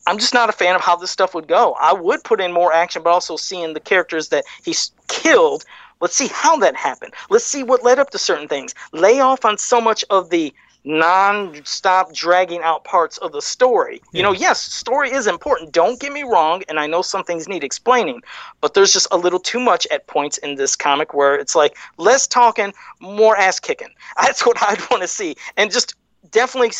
[0.06, 1.76] I'm just not a fan of how this stuff would go.
[1.80, 5.64] I would put in more action, but also seeing the characters that he's killed
[6.00, 7.14] Let's see how that happened.
[7.28, 8.74] Let's see what led up to certain things.
[8.92, 10.52] Lay off on so much of the
[10.84, 14.00] non-stop dragging out parts of the story.
[14.12, 14.18] Yeah.
[14.18, 15.72] You know, yes, story is important.
[15.72, 18.22] Don't get me wrong, and I know some things need explaining,
[18.60, 21.76] but there's just a little too much at points in this comic where it's like
[21.98, 23.90] less talking, more ass kicking.
[24.20, 25.94] That's what I'd want to see, and just
[26.30, 26.72] definitely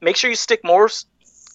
[0.00, 0.90] make sure you stick more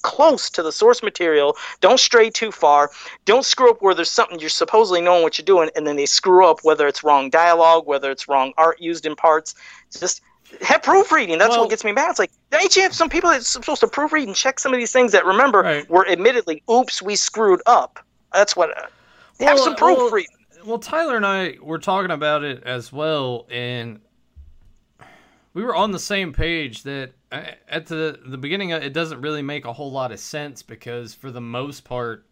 [0.02, 1.56] close to the source material.
[1.80, 2.91] Don't stray too far.
[3.26, 6.06] Don't screw up where there's something you're supposedly knowing what you're doing, and then they
[6.06, 9.56] screw up whether it's wrong dialogue, whether it's wrong art used in parts.
[9.97, 10.22] Just
[10.62, 11.38] have proofreading.
[11.38, 12.10] That's well, what gets me mad.
[12.10, 14.80] It's like, don't you have some people that's supposed to proofread and check some of
[14.80, 15.89] these things that remember right.
[15.89, 17.99] were admittedly, oops, we screwed up.
[18.34, 18.78] That's what.
[18.78, 18.88] Uh,
[19.39, 20.30] well, have some proofreading.
[20.32, 23.99] Well, well, Tyler and I were talking about it as well, and
[25.54, 29.22] we were on the same page that uh, at the the beginning uh, it doesn't
[29.22, 32.26] really make a whole lot of sense because for the most part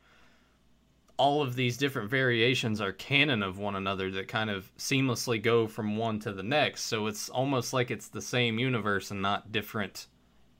[1.18, 5.68] all of these different variations are canon of one another that kind of seamlessly go
[5.68, 6.84] from one to the next.
[6.84, 10.08] So it's almost like it's the same universe and not different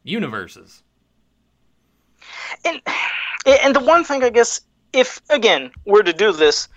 [0.04, 0.84] universes.
[2.66, 2.82] And
[3.46, 6.68] and the one thing i guess if again we're to do this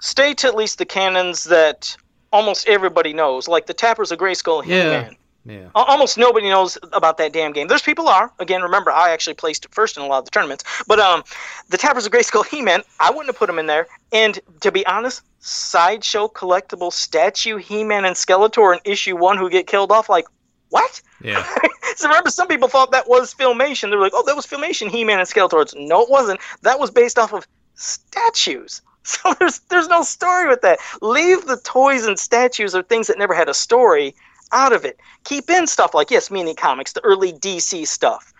[0.00, 1.96] stay to at least the canons that
[2.32, 5.10] almost everybody knows like the tappers of Grayskull yeah.
[5.44, 5.70] Yeah.
[5.74, 7.66] Almost nobody knows about that damn game.
[7.66, 8.32] There's people are.
[8.38, 10.64] Again, remember I actually placed it first in a lot of the tournaments.
[10.86, 11.24] But um,
[11.68, 13.88] the Tappers of Grayskull He-Man, I wouldn't have put him in there.
[14.12, 19.66] And to be honest, sideshow collectible statue He-Man and Skeletor in issue one who get
[19.66, 20.08] killed off.
[20.08, 20.26] Like
[20.68, 21.02] what?
[21.22, 21.44] Yeah.
[21.96, 23.90] so remember, some people thought that was filmation.
[23.90, 25.62] They were like, "Oh, that was filmation." He-Man and Skeletor.
[25.62, 26.40] It's, no, it wasn't.
[26.62, 28.80] That was based off of statues.
[29.04, 30.78] So there's there's no story with that.
[31.00, 34.14] Leave the toys and statues or things that never had a story
[34.52, 34.98] out of it.
[35.24, 38.32] Keep in stuff like yes, mini comics, the early DC stuff,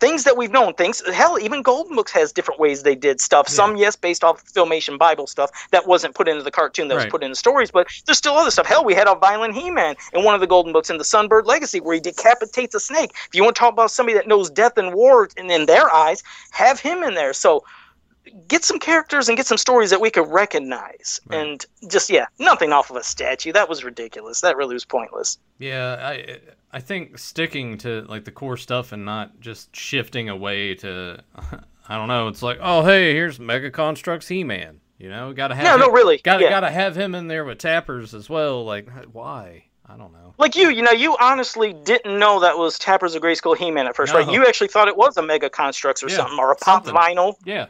[0.00, 0.72] things that we've known.
[0.74, 3.46] Things hell, even Golden Books has different ways they did stuff.
[3.48, 3.54] Yeah.
[3.54, 7.06] Some yes, based off Filmation Bible stuff that wasn't put into the cartoon, that was
[7.06, 7.70] put in the stories.
[7.70, 8.66] But there's still other stuff.
[8.66, 11.44] Hell, we had a violent He-Man in one of the Golden Books in the Sunbird
[11.44, 13.12] Legacy where he decapitates a snake.
[13.26, 15.92] If you want to talk about somebody that knows death and war, and in their
[15.92, 17.32] eyes, have him in there.
[17.32, 17.64] So
[18.48, 21.38] get some characters and get some stories that we could recognize Right.
[21.46, 25.38] and just yeah nothing off of a statue that was ridiculous that really was pointless
[25.58, 26.38] Yeah, I
[26.72, 31.22] I think sticking to like the core stuff and not just shifting away to
[31.88, 32.26] I don't know.
[32.28, 34.80] It's like, oh hey, here's Mega Construx He-Man.
[34.98, 36.50] You know, got to have no him, no really got yeah.
[36.50, 38.64] got to have him in there with Tappers as well.
[38.64, 39.64] Like, why?
[39.88, 40.34] I don't know.
[40.36, 43.94] like you you know you honestly didn't know that was tappers of Grayskull he-man at
[43.94, 46.56] first right you actually thought it was a Mega Construx or Yeah, something or a
[46.56, 46.92] pop something.
[47.00, 47.66] vinyl Yeah.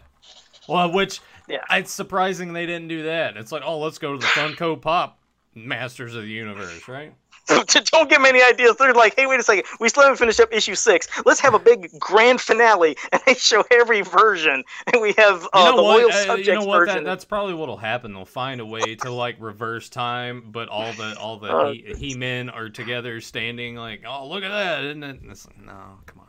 [0.68, 1.58] Well, which Yeah.
[1.70, 3.36] it's surprising they didn't do that.
[3.36, 5.18] It's like, oh, let's go to the Funko Pop
[5.54, 7.14] Masters of the Universe, right?
[7.92, 10.40] don't give me any ideas they're like hey wait a second we still haven't finished
[10.40, 15.00] up issue six let's have a big grand finale and they show every version and
[15.00, 15.96] we have uh, you know the what?
[15.98, 16.78] loyal Uh, subjects you know what?
[16.78, 18.12] version That, that's probably what'll happen.
[18.14, 21.94] They'll find a way to like reverse time, but all the all the Oh, he,
[21.96, 25.24] he men are together, standing like, oh, look at that, isn't it?
[25.24, 26.25] Like, no, come on.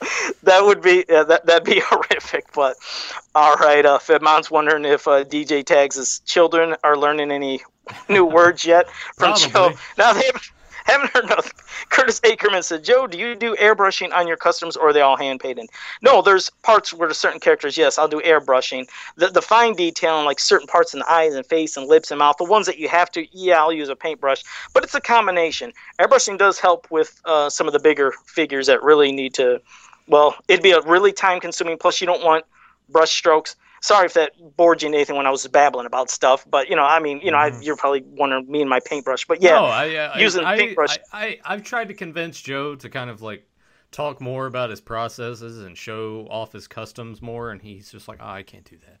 [0.42, 2.52] that would be yeah, that that'd be horrific.
[2.52, 2.76] But
[3.34, 7.60] all right, uh, Fedmon's wondering if uh, DJ Tags' children are learning any
[8.08, 9.72] new words yet from Joe.
[9.98, 10.30] Now they
[10.84, 11.52] haven't, heard nothing.
[11.90, 15.16] Curtis Ackerman said, "Joe, do you do airbrushing on your customs, or are they all
[15.16, 15.68] hand painted?"
[16.02, 17.76] No, there's parts where certain characters.
[17.76, 18.88] Yes, I'll do airbrushing.
[19.16, 22.18] The the fine detailing, like certain parts in the eyes and face and lips and
[22.18, 24.42] mouth, the ones that you have to, yeah, I'll use a paintbrush.
[24.72, 25.72] But it's a combination.
[25.98, 29.60] Airbrushing does help with uh, some of the bigger figures that really need to
[30.06, 31.78] well, it'd be a really time consuming.
[31.78, 32.44] Plus, you don't want
[32.88, 33.56] brush strokes.
[33.84, 36.46] Sorry if that bored you, Nathan, when I was babbling about stuff.
[36.48, 37.62] But you know, I mean, you know, I, Mhm.
[37.62, 39.26] you're probably wondering me and my paintbrush.
[39.26, 40.96] But yeah, no, I, uh, using I, paintbrush.
[41.12, 43.46] I, I, I've tried to convince Joe to kind of like
[43.90, 48.20] talk more about his processes and show off his customs more, and he's just like,
[48.22, 49.00] oh, I can't do that.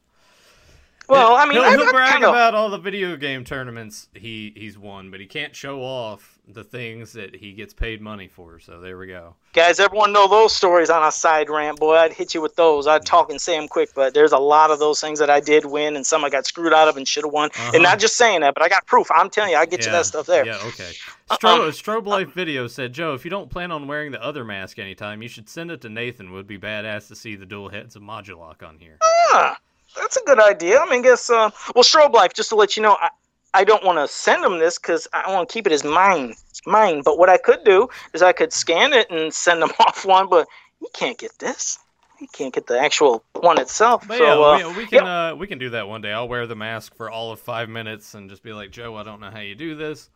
[1.08, 5.10] Well, I mean, he'll, brag kinda- about all the video game tournaments he he's won,
[5.10, 8.58] but he can't show off the things that he gets paid money for.
[8.58, 9.34] So there we go.
[9.54, 11.96] guys, everyone know those stories on a side rant, boy.
[11.96, 12.86] I'd hit you with those.
[12.86, 15.40] I'd talk and say them quick, but there's a lot of those things that I
[15.40, 17.48] did win, and some I got screwed out of and should have won.
[17.54, 17.70] Uh-huh.
[17.74, 19.08] And not just saying that, but I got proof.
[19.10, 20.44] I'm telling you, I get you that stuff there.
[20.44, 20.90] Yeah, okay.
[21.30, 21.36] Uh-uh.
[21.38, 21.68] Stro-
[22.02, 25.22] Strobe Life Video said, Joe, if you don't plan on wearing the other mask anytime,
[25.22, 26.30] you should send it to Nathan.
[26.32, 28.98] Would be badass to see the dual heads of Modulok on here.
[29.02, 29.56] Ah,
[29.96, 30.80] that's a good idea.
[30.80, 32.32] I mean, guess uh, well, strobe life.
[32.34, 33.10] Just to let you know, I,
[33.54, 36.34] I don't want to send them this because I want to keep it as mine,
[36.66, 37.02] mine.
[37.04, 40.28] But what I could do is I could scan it and send them off one.
[40.28, 40.48] But
[40.80, 41.78] you can't get this.
[42.20, 44.06] You can't get the actual one itself.
[44.06, 46.12] But so yeah, uh, we, we can uh, we can do that one day.
[46.12, 49.02] I'll wear the mask for all of five minutes and just be like, Joe, I
[49.02, 50.10] don't know how you do this,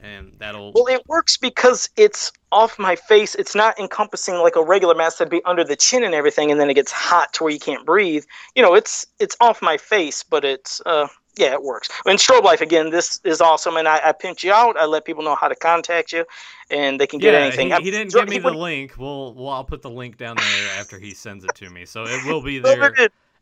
[0.00, 0.72] and that'll.
[0.72, 3.34] Well, it works because it's off my face.
[3.34, 6.60] It's not encompassing like a regular mask that'd be under the chin and everything, and
[6.60, 8.24] then it gets hot to where you can't breathe.
[8.54, 11.88] You know, it's it's off my face, but it's uh yeah, it works.
[12.04, 14.76] And strobe life again, this is awesome, and I, I pinch you out.
[14.76, 16.26] I let people know how to contact you,
[16.70, 17.70] and they can get yeah, anything.
[17.70, 18.94] he, he didn't give me the link.
[18.98, 22.04] Well, well, I'll put the link down there after he sends it to me, so
[22.04, 22.92] it will be there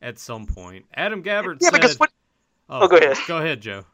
[0.03, 0.87] at some point.
[0.95, 1.81] Adam Gabbard Yeah, said.
[1.81, 2.11] because what
[2.69, 3.17] oh, oh, go ahead.
[3.27, 3.85] Go ahead, Joe.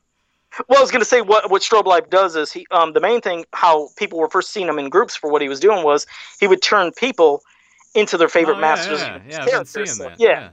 [0.69, 3.01] Well, I was going to say what what Strobe Life does is he um the
[3.01, 5.85] main thing how people were first seeing him in groups for what he was doing
[5.85, 6.07] was
[6.41, 7.43] he would turn people
[7.95, 9.01] into their favorite oh, masters.
[9.01, 9.73] Yeah, yeah, yeah I've been characters.
[9.73, 10.21] seeing So, that.
[10.21, 10.51] yeah.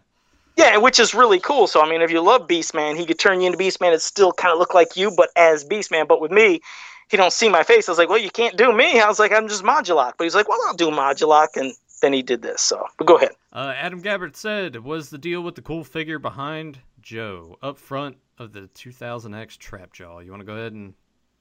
[0.56, 1.68] Yeah, which is really cool.
[1.68, 4.32] So I mean, if you love Beastman, he could turn you into Beastman and still
[4.34, 6.08] kind of look like you, but as Beastman.
[6.08, 6.62] But with me,
[7.10, 7.90] he don't see my face.
[7.90, 9.00] I was like, well, you can't do me.
[9.00, 10.14] I was like, I'm just Modulok.
[10.18, 12.62] But he's like, well, I'll do Modulok, and then he did this.
[12.62, 13.32] So, but go ahead.
[13.52, 18.18] Uh, Adam Gabbert said, "Was the deal with the cool figure behind Joe up front
[18.38, 20.24] of the 2000X Trapjaw?
[20.24, 20.94] You want to go ahead and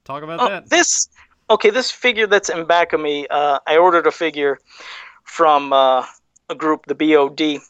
[0.05, 1.09] talk about Oh, that?" this
[1.51, 1.70] okay.
[1.70, 3.26] This figure that's in back of me.
[3.28, 4.59] Uh, I ordered a figure
[5.24, 6.05] from uh,
[6.51, 7.61] a group, the BOD,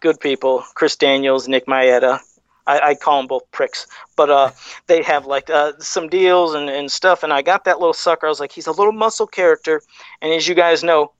[0.00, 0.64] good people.
[0.74, 2.20] Chris Daniels, Nick Maeda.
[2.68, 4.50] I, I call them both pricks, but uh,
[4.88, 7.22] they have like uh, some deals and, and stuff.
[7.22, 8.26] And I got that little sucker.
[8.26, 9.80] I was like, he's a little muscle character.
[10.20, 11.12] And as you guys know,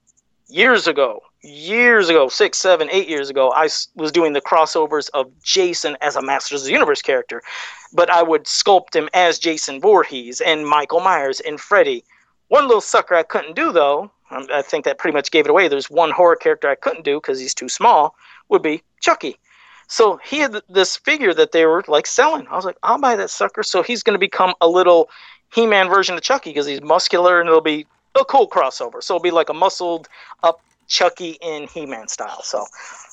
[0.48, 5.30] years ago, years ago, six, seven, eight years ago, I was doing the crossovers of
[5.43, 7.43] Jason as a Masters of the Universe character.
[7.93, 12.05] But I would sculpt him as Jason Voorhees and Michael Myers and Freddy.
[12.49, 14.11] One little sucker I couldn't do though.
[14.30, 15.68] um, I think that pretty much gave it away.
[15.68, 18.14] There's one horror character I couldn't do because he's too small.
[18.49, 19.39] Would be Chucky.
[19.89, 22.47] So he had this figure that they were like selling.
[22.49, 23.62] I was like, I'll buy that sucker.
[23.62, 25.09] So he's going to become a little
[25.55, 27.87] He-Man version of Chucky because he's muscular and it'll be
[28.18, 29.03] a cool crossover.
[29.03, 30.09] So it'll be like a muscled
[30.43, 32.43] up Chucky in He-Man style.
[32.43, 32.64] So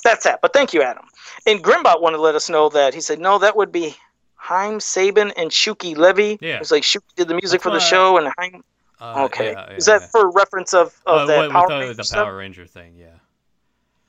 [0.03, 0.41] that's that.
[0.41, 1.05] But thank you, Adam.
[1.47, 3.95] And Grimbot wanted to let us know that he said, no, that would be
[4.35, 6.37] Haim Saban and Shuki Levy.
[6.41, 6.55] Yeah.
[6.55, 8.63] It was like Shuki did the music That's for the show and Haim.
[8.99, 9.51] Uh, Okay.
[9.51, 12.09] yeah, Is yeah, that for reference of, of Uh, that Power the, Ranger the?
[12.13, 12.95] Power Ranger thing?
[12.97, 13.07] Yeah.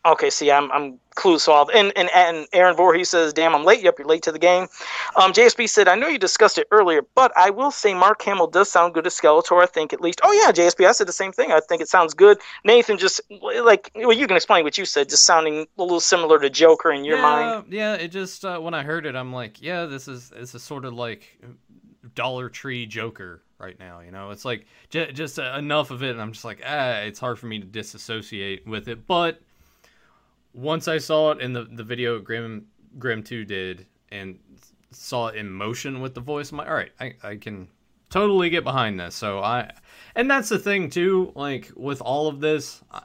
[0.07, 1.41] Okay, see, I'm I'm clueless.
[1.41, 3.83] So I'll, and and and Aaron Voorhees says, "Damn, I'm late.
[3.83, 4.69] Yep, you're late to the game."
[5.17, 8.49] Um, JSB said, "I know you discussed it earlier, but I will say Mark Hamill
[8.49, 9.63] does sound good as Skeletor.
[9.63, 10.21] I think at least.
[10.23, 11.53] Oh yeah, JSB, I said the same thing.
[11.53, 12.39] I think it sounds good.
[12.65, 16.39] Nathan just like well, you can explain what you said, just sounding a little similar
[16.39, 17.65] to Joker in your yeah, mind.
[17.71, 20.63] Yeah, it just uh, when I heard it, I'm like, yeah, this is this is
[20.63, 21.41] sort of like
[22.15, 24.01] Dollar Tree Joker right now.
[24.01, 26.99] You know, it's like j- just uh, enough of it, and I'm just like, ah,
[26.99, 29.07] it's hard for me to disassociate with it.
[29.07, 29.41] But
[30.55, 32.67] once I saw it in the the video Grim
[32.99, 34.39] Grim Two did and
[34.91, 37.69] saw it in motion with the voice, I'm like, all right, I I can
[38.09, 39.15] totally get behind this.
[39.17, 39.73] So I,
[40.15, 41.33] and that's the thing too.
[41.35, 43.03] Like with all of this, I,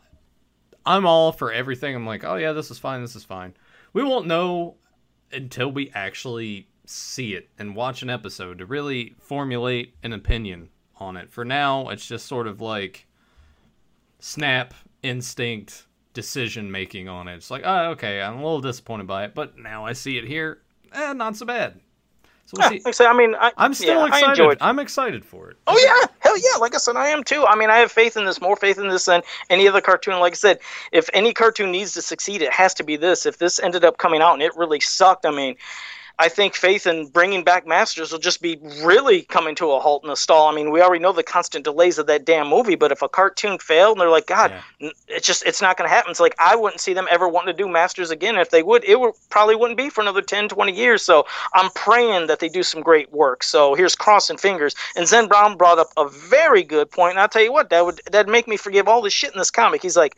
[0.86, 1.96] I'm all for everything.
[1.96, 3.02] I'm like, oh yeah, this is fine.
[3.02, 3.56] This is fine.
[3.92, 4.78] We won't know
[5.32, 11.18] until we actually see it and watch an episode to really formulate an opinion on
[11.18, 11.32] it.
[11.32, 13.08] For now, it's just sort of like
[14.20, 17.36] snap instinct decision making on it.
[17.36, 20.26] It's like, oh, okay, I'm a little disappointed by it, but now I see it
[20.26, 20.60] here,
[20.94, 21.80] eh, not so bad.
[22.46, 23.06] So we'll Yeah, see.
[23.06, 24.58] I mean, I, I'm still yeah, excited.
[24.60, 25.58] I'm excited for it.
[25.68, 26.58] Oh yeah, hell yeah!
[26.60, 27.46] Like I said, I am too.
[27.46, 30.20] I mean, I have faith in this, more faith in this than any other cartoon.
[30.20, 30.60] Like I said,
[30.92, 33.28] if any cartoon needs to succeed, it has to be this.
[33.28, 35.58] If this ended up coming out and it really sucked, I mean,
[36.20, 40.04] I think faith in bringing back Masters will just be really coming to a halt
[40.04, 40.50] in a stall.
[40.50, 43.08] I mean, we already know the constant delays of that damn movie, but if a
[43.08, 44.90] cartoon failed and they're like, God, Yeah.
[45.08, 46.12] it's just it's not going to happen.
[46.12, 48.38] It's like I wouldn't see them ever wanting to do Masters again.
[48.38, 51.02] If they would, it would probably wouldn't be for another 10, 20 years.
[51.04, 53.42] So I'm praying that they do some great work.
[53.42, 54.76] So here's crossing fingers.
[54.98, 57.86] And Zen Brown brought up a very good point, and I'll tell you what, that
[57.86, 59.82] would that'd make me forgive all the shit in this comic.
[59.82, 60.18] He's like.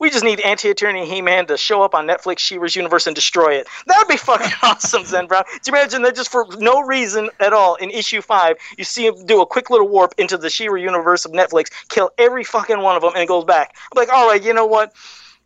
[0.00, 3.68] We just need anti-Eternia He-Man to show up on Netflix She-Ra's universe and destroy it.
[3.86, 5.44] That'd be fucking awesome, Zen Brown.
[5.62, 9.06] Do you imagine that just for no reason at all in issue five, you see
[9.06, 12.80] him do a quick little warp into the She-Ra universe of Netflix, kill every fucking
[12.80, 13.76] one of them, and it goes back.
[13.92, 14.92] I'm like, all right, you know what?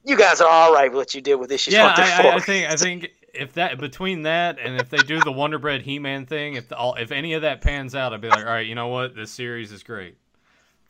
[0.05, 2.33] You guys are all right with what you did with issue Yeah, four.
[2.33, 5.59] I, I think I think if that between that and if they do the Wonder
[5.59, 8.39] Bread He-Man thing, if the, all, if any of that pans out, I'd be like,
[8.47, 10.17] all right, you know what, this series is great.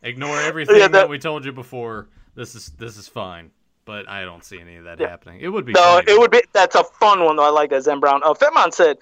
[0.02, 2.08] Ignore everything Yeah, that, that- we told you before.
[2.34, 3.50] This is this is fine,
[3.84, 5.08] but I don't see any of that Yeah.
[5.08, 5.40] happening.
[5.40, 6.12] It would be No, funny.
[6.12, 6.42] it would be.
[6.52, 7.44] That's a fun one though.
[7.44, 7.82] I like that.
[7.82, 8.22] Zen Brown.
[8.22, 8.98] Uh, Fetmon said,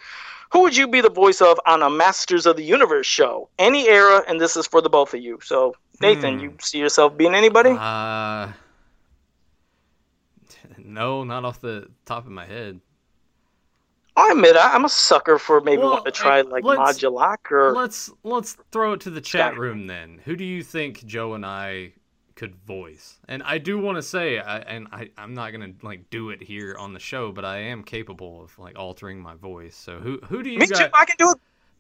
[0.53, 3.49] "Who would you be the voice of on a Masters of the Universe show?
[3.59, 5.39] Any era, and this is for the both of you.
[5.43, 6.45] So Nathan, Hmm.
[6.45, 7.71] you see yourself being anybody?
[7.71, 8.53] Uh,
[10.79, 12.81] no, not off the top of my head.
[14.19, 17.03] I admit I, I'm a sucker for maybe Well, wanting to try like let's-
[17.51, 20.23] or Let's let's throw it to the chat room then.
[20.25, 21.93] Who do you think Joe and I
[22.37, 23.19] could voice?
[23.29, 26.43] And I do want to say, I, and I I'm not gonna like do it
[26.43, 29.75] here on the show, but I am capable of like altering my voice.
[29.75, 30.79] So who who do you me got?
[30.79, 30.89] too.
[30.95, 31.39] I can do it.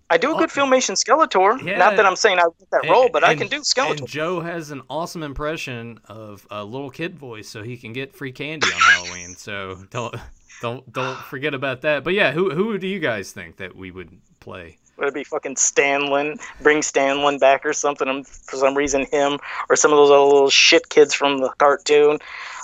[0.08, 1.60] I do a good filmation Skeletor.
[1.64, 1.78] Yeah.
[1.78, 3.98] Not that I'm saying I get that role, but I can do Skeletor.
[3.98, 8.14] And Joe has an awesome impression of a little kid voice, so he can get
[8.14, 9.34] free candy on Halloween.
[9.34, 10.14] So don't
[10.62, 12.04] don't don't forget about that.
[12.04, 14.78] But yeah, who who do you guys think that we would play?
[14.98, 16.40] Would it be fucking Stanlin?
[16.62, 18.08] Bring Stanlin back or something?
[18.08, 19.38] um, For some reason, him
[19.68, 22.18] or some of those other little shit kids from the cartoon.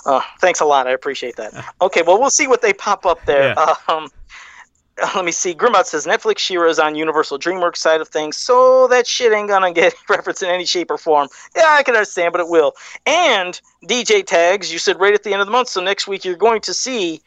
[0.05, 0.87] Uh, thanks a lot.
[0.87, 1.53] I appreciate that.
[1.81, 3.53] Okay, well, we'll see what they pop up there.
[3.57, 3.75] Yeah.
[3.87, 4.09] Um,
[5.15, 5.53] let me see.
[5.53, 9.49] Grimbot says Netflix She-Ra is on Universal DreamWorks side of things, so that shit ain't
[9.49, 11.27] gonna get referenced in any shape or form.
[11.55, 12.73] Yeah, I can understand, but it will.
[13.05, 16.23] And DJ tags, you said right at the end of the month, so next week
[16.23, 17.21] you're going to see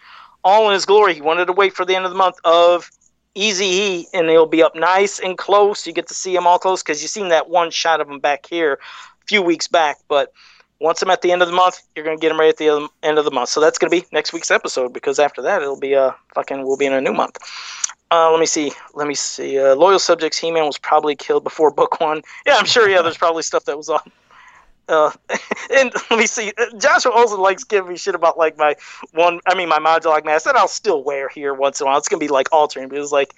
[0.45, 1.15] all in his glory.
[1.15, 2.89] He wanted to wait for the end of the month of
[3.37, 5.87] Easy E, and he'll be up nice and close.
[5.87, 8.19] You get to see him all close because you've seen that one shot of him
[8.19, 9.99] back here a few weeks back.
[10.09, 10.33] But
[10.81, 12.89] once I'm at the end of the month, you're gonna get him right at the
[13.03, 13.51] end of the month.
[13.51, 16.77] So that's gonna be next week's episode because after that it'll be uh fucking we'll
[16.77, 17.39] be in a new month.
[18.11, 18.73] Uh, let me see.
[18.95, 19.59] Let me see.
[19.59, 20.39] Uh, Loyal subjects.
[20.39, 22.23] He-Man was probably killed before book one.
[22.47, 22.89] Yeah, I'm sure.
[22.89, 24.01] Yeah, there's probably stuff that was on.
[24.89, 25.11] Uh,
[25.75, 26.53] and let me see.
[26.57, 28.77] Uh, Joshua also likes giving me shit about like my
[29.13, 29.41] one.
[29.47, 31.99] I mean, my Modulok mask that I'll still wear here once in a while.
[31.99, 33.35] It's gonna be like altering, but it's like,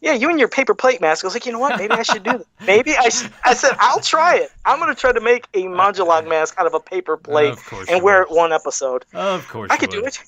[0.00, 1.24] yeah, you and your paper plate mask.
[1.24, 1.78] I was like, you know what?
[1.78, 2.46] Maybe I should do that.
[2.66, 3.08] Maybe I.
[3.08, 4.50] Should, I said I'll try it.
[4.64, 8.02] I'm gonna try to make a Modulok mask out of a paper plate course and
[8.02, 8.32] wear would.
[8.32, 9.06] it one episode.
[9.14, 10.18] Of course, I could do it.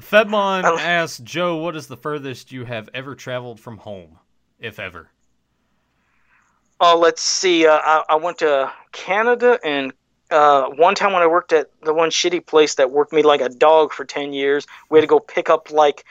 [0.00, 4.18] Fedmon asks Joe, "What is the furthest you have ever traveled from home,
[4.58, 5.10] if ever?"
[6.80, 7.66] Oh, let's see.
[7.66, 9.92] Uh, I, I went to Canada and
[10.34, 13.40] uh, one time when I worked at the one shitty place that worked me like
[13.40, 16.04] a dog for 10 years, we had to go pick up like,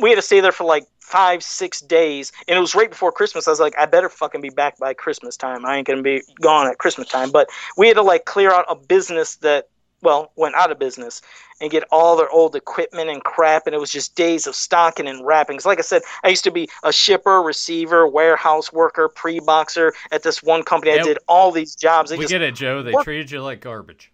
[0.00, 2.32] we had to stay there for like five, six days.
[2.46, 3.48] And it was right before Christmas.
[3.48, 5.66] I was like, I better fucking be back by Christmas time.
[5.66, 7.30] I ain't going to be gone at Christmas time.
[7.30, 9.68] But we had to like clear out a business that
[10.02, 11.20] well, went out of business
[11.60, 13.66] and get all their old equipment and crap.
[13.66, 15.56] And it was just days of stocking and wrapping.
[15.56, 19.92] Because, like I said, I used to be a shipper, receiver, warehouse worker, pre boxer
[20.12, 20.94] at this one company.
[20.94, 22.10] Yeah, I did all these jobs.
[22.10, 22.82] They we get it, Joe.
[22.82, 23.04] They worked.
[23.04, 24.12] treated you like garbage.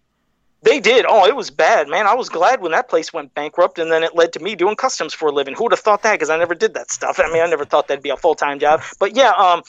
[0.65, 1.05] They did.
[1.07, 2.07] Oh, it was bad, man.
[2.07, 4.75] I was glad when that place went bankrupt, and then it led to me doing
[4.75, 5.53] customs for a living.
[5.53, 6.13] Who would have thought that?
[6.13, 7.19] Because I never did that stuff.
[7.23, 8.81] I mean, I never thought that'd be a full time job.
[8.99, 9.61] But yeah, um,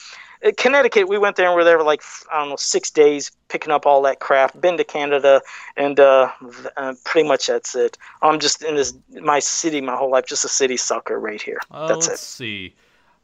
[0.57, 3.31] Connecticut, we went there and we were there for like I don't know six days,
[3.47, 4.59] picking up all that crap.
[4.59, 5.41] Been to Canada,
[5.75, 6.31] and uh,
[6.75, 7.97] uh, pretty much that's it.
[8.21, 11.59] I'm just in this my city my whole life, just a city sucker right here.
[11.71, 12.25] Uh, that's let's it.
[12.25, 12.75] see.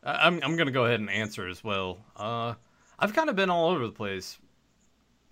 [0.04, 2.00] I'm I'm gonna go ahead and answer as well.
[2.16, 2.56] Uh,
[3.00, 4.38] I've kind of been all over the place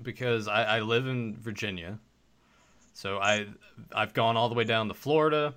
[0.01, 1.99] because I, I live in Virginia,
[2.93, 3.47] so I
[3.93, 5.55] I've gone all the way down to Florida.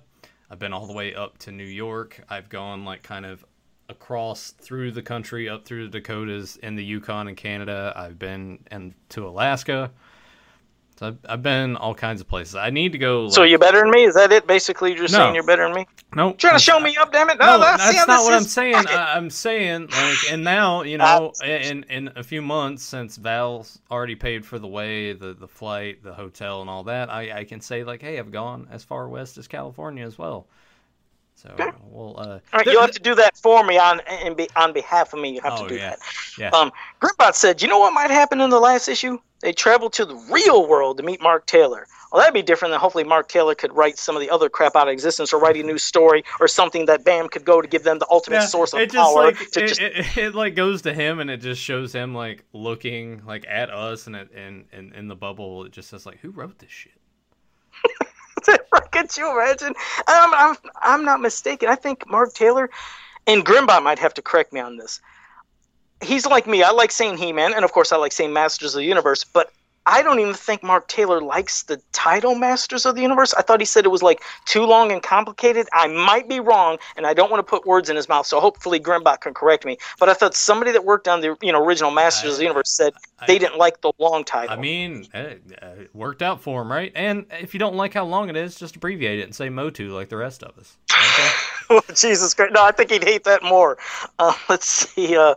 [0.49, 2.21] I've been all the way up to New York.
[2.29, 3.45] I've gone like kind of
[3.89, 7.93] across through the country, up through the Dakotas, in the Yukon and Canada.
[7.95, 9.91] I've been and to Alaska.
[10.97, 12.55] So I've, I've been all kinds of places.
[12.55, 13.23] I need to go.
[13.23, 14.05] Like, so you're better than me?
[14.05, 14.47] Is that it?
[14.47, 15.07] Basically, you're no.
[15.07, 15.87] saying you're better than me?
[16.15, 16.31] No.
[16.33, 17.37] Trying to show me up, damn it!
[17.37, 18.33] No, no that's, that's not what.
[18.33, 18.75] I'm saying.
[18.87, 23.17] I, am saying like, and now you know, uh, in in a few months since
[23.17, 27.39] Val's already paid for the way, the the flight, the hotel, and all that, I
[27.39, 30.47] I can say like, hey, I've gone as far west as California as well.
[31.35, 31.71] So okay.
[31.83, 32.17] we'll.
[32.17, 35.13] Uh, All right, you'll have to do that for me on and be, on behalf
[35.13, 35.35] of me.
[35.35, 35.89] You have oh, to do yeah.
[35.89, 35.99] that.
[36.37, 36.49] Yeah.
[36.49, 36.71] Um,
[37.01, 39.19] Grimbot said, "You know what might happen in the last issue?
[39.41, 41.87] They travel to the real world to meet Mark Taylor.
[42.11, 44.75] Well, that'd be different than hopefully Mark Taylor could write some of the other crap
[44.75, 47.67] out of existence or write a new story or something that Bam could go to
[47.67, 49.25] give them the ultimate yeah, source of it power.
[49.25, 49.81] Like, to it, just...
[49.81, 53.45] it, it, it, like goes to him and it just shows him like looking like
[53.49, 55.65] at us and in in in the bubble.
[55.65, 56.93] It just says like, who wrote this shit?
[58.91, 59.73] Could you imagine?
[60.07, 61.69] I'm, I'm, I'm not mistaken.
[61.69, 62.69] I think Mark Taylor
[63.27, 65.01] and Grimbot might have to correct me on this.
[66.01, 66.61] He's like me.
[66.61, 69.23] I like saying He Man, and of course, I like saying Masters of the Universe,
[69.23, 69.51] but
[69.85, 73.33] I don't even think Mark Taylor likes the title Masters of the Universe.
[73.35, 75.67] I thought he said it was like too long and complicated.
[75.73, 78.25] I might be wrong, and I don't want to put words in his mouth.
[78.25, 79.77] So hopefully Grimbot can correct me.
[79.99, 82.43] But I thought somebody that worked on the you know original Masters I, of the
[82.43, 84.57] Universe said I, they didn't like the long title.
[84.57, 86.91] I mean, it, it, worked out for him, right?
[86.95, 89.93] And if you don't like how long it is, just abbreviate it and say Motu
[89.93, 90.77] like the rest of us.
[91.15, 91.29] Okay?
[91.69, 92.53] well, Jesus Christ!
[92.53, 93.77] No, I think he'd hate that more.
[94.17, 95.15] Uh, let's see.
[95.15, 95.35] Uh,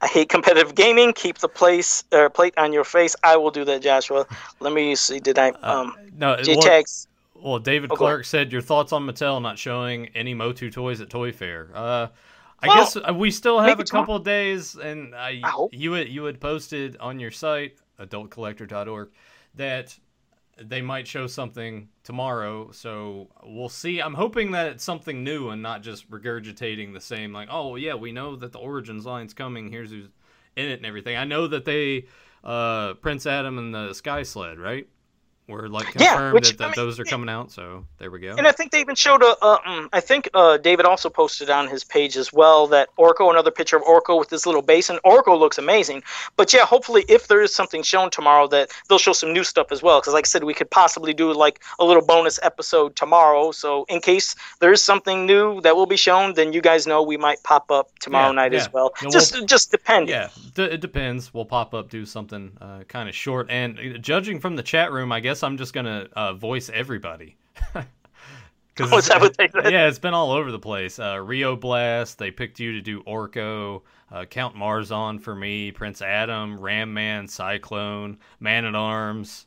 [0.00, 1.12] I hate competitive gaming.
[1.12, 3.16] Keep the place uh, plate on your face.
[3.22, 4.26] I will do that, Joshua.
[4.60, 5.20] Let me see.
[5.20, 5.50] Did I?
[5.50, 6.42] Uh, um, uh, no.
[6.42, 7.08] J tags.
[7.34, 11.00] Well, well, David oh, Clark said your thoughts on Mattel not showing any Motu toys
[11.00, 11.70] at Toy Fair.
[11.74, 12.08] Uh,
[12.60, 16.08] I well, guess uh, we still have a couple days, and I, I you had
[16.08, 19.08] you had posted on your site adultcollector.org
[19.54, 19.96] that
[20.58, 24.00] they might show something tomorrow, so we'll see.
[24.00, 27.32] I'm hoping that it's something new and not just regurgitating the same.
[27.32, 29.70] Like, oh yeah, we know that the Origins line's coming.
[29.70, 30.08] Here's who's
[30.56, 31.16] in it and everything.
[31.16, 32.06] I know that they,
[32.42, 34.88] uh, Prince Adam and the Sky Sled, right?
[35.48, 37.52] Were like confirmed yeah, which, that, that I mean, those are coming out.
[37.52, 38.34] So there we go.
[38.36, 39.36] And I think they even showed a.
[39.40, 43.30] Uh, um, I think uh, David also posted on his page as well that Orko,
[43.30, 44.98] another picture of Orko with this little basin.
[45.04, 46.02] Orko looks amazing.
[46.36, 49.70] But yeah, hopefully, if there is something shown tomorrow, that they'll show some new stuff
[49.70, 50.00] as well.
[50.00, 53.52] Because like I said, we could possibly do like a little bonus episode tomorrow.
[53.52, 57.02] So in case there is something new that will be shown, then you guys know
[57.02, 58.58] we might pop up tomorrow yeah, night yeah.
[58.58, 58.92] as well.
[59.10, 60.08] just we'll, just depending.
[60.14, 61.32] Yeah, d- it depends.
[61.32, 63.48] We'll pop up, do something uh, kind of short.
[63.48, 66.70] And uh, judging from the chat room, I guess guess I'm just gonna uh, voice
[66.72, 67.36] everybody.
[68.74, 69.70] Cause oh, that what they said?
[69.70, 70.98] Yeah, it's been all over the place.
[70.98, 73.82] Uh, Rio Blast, they picked you to do Orko.
[74.10, 79.46] Uh, Count Marzon for me, Prince Adam, Ram Man, Sy-Klone, Man at Arms.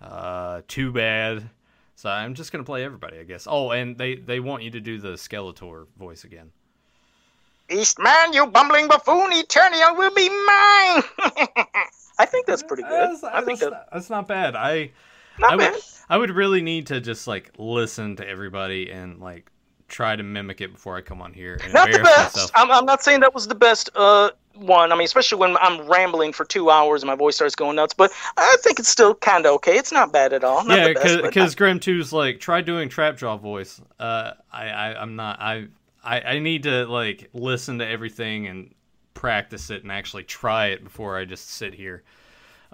[0.00, 1.48] Uh, too bad.
[1.94, 3.46] So I'm just gonna play everybody, I guess.
[3.50, 6.50] Oh, and they they want you to do the Skeletor voice again.
[7.70, 9.32] Beastman, you bumbling buffoon!
[9.32, 11.02] Eternia will be mine.
[12.18, 12.90] I think that's pretty good.
[12.90, 14.56] That's, I think that's, that, that's not bad.
[14.56, 14.92] I
[15.38, 15.72] not I bad.
[15.74, 19.50] would I would really need to just like listen to everybody and like
[19.88, 21.58] try to mimic it before I come on here.
[21.62, 22.50] And not the best.
[22.54, 24.92] I'm, I'm not saying that was the best uh, one.
[24.92, 27.94] I mean, especially when I'm rambling for two hours and my voice starts going nuts.
[27.94, 29.76] But I think it's still kind of okay.
[29.76, 30.64] It's not bad at all.
[30.64, 33.80] Not yeah, because Grim Two's like try doing trap jaw voice.
[33.98, 35.68] Uh, I, I I'm not I.
[36.04, 38.72] I, I need to like listen to everything and
[39.12, 42.04] practice it and actually try it before I just sit here.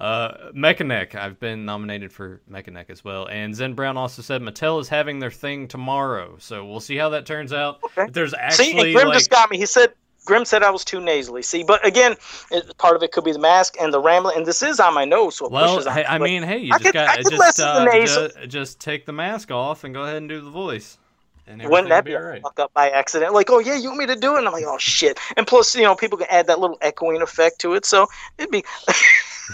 [0.03, 3.29] Uh, Mekaneck, I've been nominated for Mekaneck as well.
[3.29, 7.11] And Zen Brown also said Mattel is having their thing tomorrow, so we'll see how
[7.11, 7.79] that turns out.
[7.85, 8.07] Okay.
[8.07, 9.17] If there's actually see, Grim like...
[9.17, 9.59] just got me.
[9.59, 9.93] He said
[10.25, 11.43] Grim said I was too nasally.
[11.43, 12.17] See, but again,
[12.51, 14.93] it, part of it could be the mask and the rambling, and this is on
[14.93, 15.95] my nose, so it Well, pushes on.
[15.95, 18.29] hey, I mean, hey, you I just could- got I just uh, nasal.
[18.29, 20.99] ju- just take the mask off and go ahead and do the voice,
[21.47, 22.43] and wouldn't that be be right.
[22.43, 23.35] fuck up by accident?
[23.35, 24.39] Like, oh yeah, you want me to do it?
[24.39, 25.19] And I'm like, oh shit.
[25.37, 28.51] And plus, you know, people can add that little echoing effect to it, so it'd
[28.51, 28.65] be.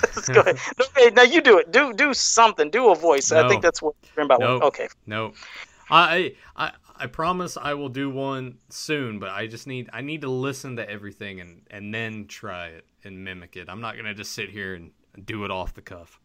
[0.02, 0.58] Let's go ahead.
[0.78, 1.70] No, hey, now you do it.
[1.72, 2.70] Do do something.
[2.70, 3.32] Do a voice.
[3.32, 4.40] I think that's what Grim about.
[4.40, 4.62] Nope.
[4.64, 4.88] Okay.
[5.06, 5.32] No,
[5.90, 10.22] I I I promise I will do one soon, but I just need I need
[10.22, 13.68] to listen to everything and and then try it and mimic it.
[13.68, 14.90] I'm not gonna just sit here and
[15.24, 16.18] do it off the cuff.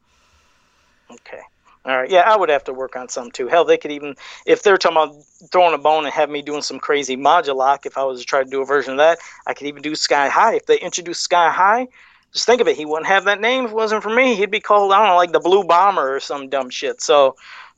[1.11, 1.41] Okay.
[1.85, 2.09] All right.
[2.09, 3.47] Yeah, I would have to work on some too.
[3.47, 4.15] Hell, they could even,
[4.45, 5.21] if they're talking about
[5.51, 8.41] throwing a bone and have me doing some crazy Modulok, if I was to try
[8.41, 10.55] to do a version of that, I could even do Sky High.
[10.55, 11.89] If they introduce Sky High,
[12.33, 12.75] just think of it.
[12.75, 14.35] He wouldn't have that name if it wasn't for me.
[14.35, 17.01] He'd be called, I don't know, like the Blue Bomber or some dumb shit.
[17.01, 17.35] So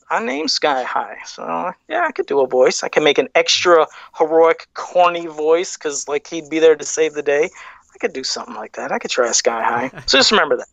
[0.09, 1.17] I named Sky High.
[1.25, 2.83] So yeah, I could do a voice.
[2.83, 3.85] I can make an extra
[4.17, 7.49] heroic, corny voice because like he'd be there to save the day.
[7.93, 8.91] I could do something like that.
[8.91, 9.91] I could try Sky High.
[10.07, 10.67] So just remember that.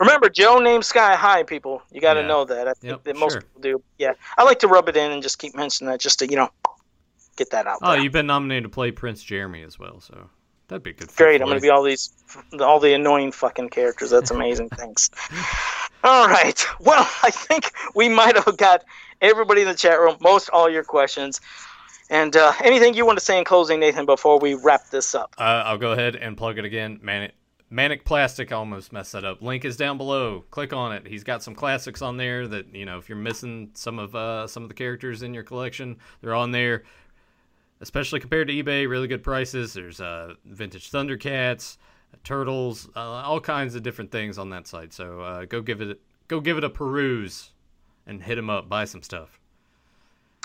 [0.00, 1.82] Remember, Joe named Sky High, people.
[1.90, 2.26] You got to Yeah.
[2.26, 2.68] know that.
[2.68, 3.40] I think Yep, that most sure.
[3.42, 3.82] people do.
[3.98, 6.36] Yeah, I like to rub it in and just keep mentioning that, just to you
[6.36, 6.48] know,
[7.36, 7.78] get that out.
[7.82, 8.00] Oh, there.
[8.00, 10.30] you've been nominated to play Prince Jeremy as well, so
[10.70, 11.14] that'd be good.
[11.16, 11.42] great!
[11.42, 12.10] I'm gonna be all these,
[12.58, 14.10] all the annoying fucking characters.
[14.10, 14.68] That's amazing.
[14.76, 15.10] Thanks.
[16.02, 16.64] All right.
[16.80, 18.84] Well, I think we might have got
[19.20, 21.40] everybody in the chat room, most all your questions.
[22.08, 25.34] And uh, anything you want to say in closing, Nathan, before we wrap this up?
[25.38, 26.98] Uh, I'll go ahead and plug it again.
[27.02, 27.34] Manic,
[27.70, 29.40] Manic Plastic almost messed that up.
[29.40, 30.44] Link is down below.
[30.50, 31.06] Click on it.
[31.06, 34.48] He's got some classics on there that you know if you're missing some of uh,
[34.48, 36.82] some of the characters in your collection, they're on there.
[37.80, 39.72] Especially compared to eBay, really good prices.
[39.72, 41.78] There's uh, vintage Thundercats,
[42.24, 44.92] Turtles, uh, all kinds of different things on that site.
[44.92, 47.52] So uh, go give it go give it a peruse
[48.06, 48.68] and hit him up.
[48.68, 49.40] Buy some stuff.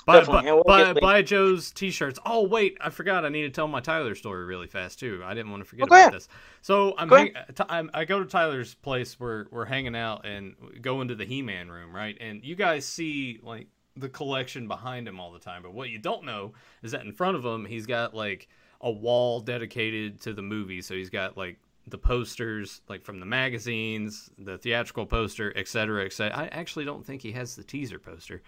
[0.06, 2.20] Buy, Definitely, buy, we'll buy, buy Joe's t-shirts.
[2.28, 3.26] Oh wait, I forgot.
[3.26, 5.24] I need to tell my Tyler story really fast too.
[5.26, 6.14] I didn't want to forget about ahead.
[6.14, 6.28] this.
[6.62, 7.34] So I'm, Go hang-
[7.68, 11.70] I'm I go to Tyler's place where we're hanging out and go into the He-Man
[11.70, 12.16] room, right?
[12.22, 13.68] And you guys see like
[13.98, 17.14] the collection behind him all the time, but what you don't know is that in
[17.14, 18.48] front of him he's got like
[18.82, 20.82] a wall dedicated to the movie.
[20.82, 26.36] So he's got like the posters like from the magazines, the theatrical poster, etc., etc.
[26.38, 28.42] I actually don't think he has the teaser poster.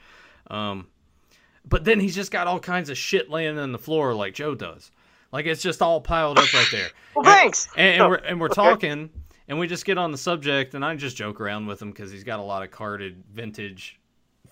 [0.50, 0.88] Um,
[1.68, 4.56] but then he's just got all kinds of shit laying on the floor like Joe
[4.56, 4.92] does.
[5.32, 6.88] Like it's just all piled up right there.
[7.16, 7.68] Well, And- thanks.
[7.78, 9.10] And, and we're and we're talking,
[9.48, 12.12] and we just get on the subject, and I just joke around with him because
[12.12, 14.00] he's got a lot of carded vintage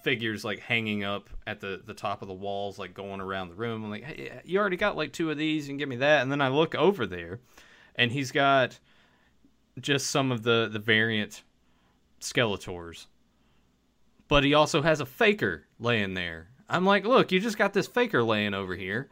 [0.05, 3.55] figures like hanging up at the the top of the walls, like going around the
[3.55, 3.83] room.
[3.83, 6.21] I'm like, hey, you already got like two of these, can give me that.
[6.21, 7.39] And then I look over there,
[7.95, 8.79] and he's got
[9.81, 11.41] just some of the the variant
[12.21, 13.07] Skeletors,
[14.27, 16.49] but he also has a faker laying there.
[16.69, 19.09] I'm like, look, you just got this faker laying over here.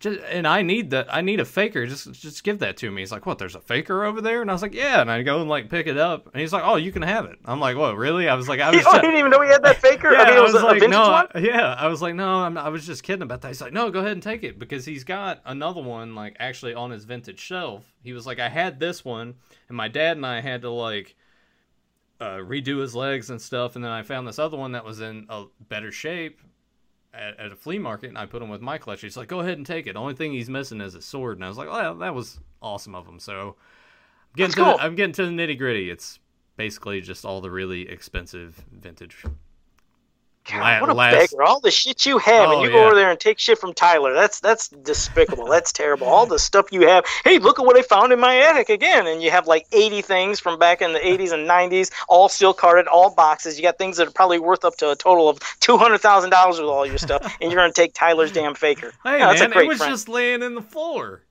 [0.00, 1.14] Just, and I need that.
[1.14, 1.86] I need a faker.
[1.86, 3.02] Just, just give that to me.
[3.02, 3.38] He's like, "What?
[3.38, 5.68] There's a faker over there?" And I was like, "Yeah." And I go and like
[5.68, 7.98] pick it up, and he's like, "Oh, you can have it." I'm like, "What?
[7.98, 10.10] Really?" I was like, "I was." oh, didn't even know he had that faker.
[10.10, 11.26] yeah, I mean, it was, a, vintage no, one.
[11.44, 11.74] Yeah.
[11.74, 13.48] I was like, no, I'm, I was just kidding about that.
[13.48, 16.74] He's like, no, go ahead and take it because he's got another one like actually
[16.74, 17.92] on his vintage shelf.
[18.02, 19.34] He was like, I had this one,
[19.68, 21.14] and my dad and I had to like
[22.20, 25.00] uh, redo his legs and stuff, and then I found this other one that was
[25.00, 26.40] in a better shape.
[27.12, 29.08] At, at a flea market, and I put him with my collection.
[29.08, 29.94] He's like, "Go ahead and take it.
[29.94, 32.38] The only thing he's missing is a sword." And I was like, "Well, that was
[32.62, 34.76] awesome of him." So, I'm getting That's to cool.
[34.76, 35.90] the, I'm getting to the nitty gritty.
[35.90, 36.20] It's
[36.56, 39.24] basically just all the really expensive vintage
[40.48, 41.42] God, what a last- beggar!
[41.42, 42.86] All the shit you have, Oh, and you go yeah.
[42.86, 44.14] over there and take shit from Tyler.
[44.14, 45.46] That's that's despicable.
[45.46, 46.06] that's terrible.
[46.06, 47.04] All the stuff you have.
[47.24, 50.00] Hey, look at what I found in my attic again, and you have like eighty
[50.02, 53.58] things from back in the eighties and nineties, all still carded, all boxes.
[53.58, 56.30] You got things that are probably worth up to a total of two hundred thousand
[56.30, 58.92] dollars with all your stuff, and you're gonna take Tyler's damn faker.
[59.04, 59.92] Hey a man, it was friend.
[59.92, 61.22] just laying in the floor.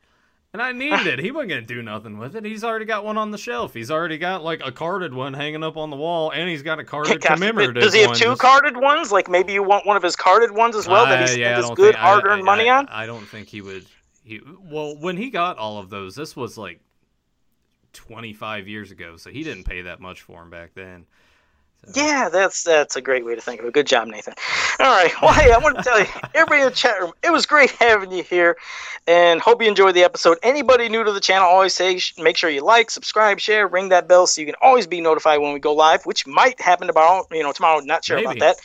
[0.51, 1.19] And I needed it.
[1.19, 2.43] He wasn't gonna do nothing with it.
[2.43, 3.71] He's already got one on the shelf.
[3.73, 6.79] He's already got like a carded one hanging up on the wall, and he's got
[6.79, 9.11] a carded God, commemorative Does he have two carded ones?
[9.11, 11.57] Like maybe you want one of his carded ones as well that he spent yeah,
[11.57, 12.87] his good hard-earned money I- on?
[12.89, 13.85] I don't think he would.
[14.23, 16.79] He well, when he got all of those, this was like
[17.93, 21.05] twenty five years ago, so he didn't pay that much for them back then.
[21.85, 23.73] So- Yeah, that's that's a great way to think of it.
[23.73, 24.33] Good job, Nathan.
[24.79, 25.11] All right.
[25.21, 27.71] Well, hey, I want to tell you, everybody in the chat room, it was great
[27.71, 28.57] having you here,
[29.07, 30.37] and hope you enjoyed the episode.
[30.43, 34.07] Anybody new to the channel, always say make sure you like, subscribe, share, ring that
[34.07, 37.25] bell so you can always be notified when we go live, which might happen tomorrow.
[37.31, 37.79] You know, tomorrow.
[37.79, 38.25] Not sure Maybe.
[38.25, 38.55] about that.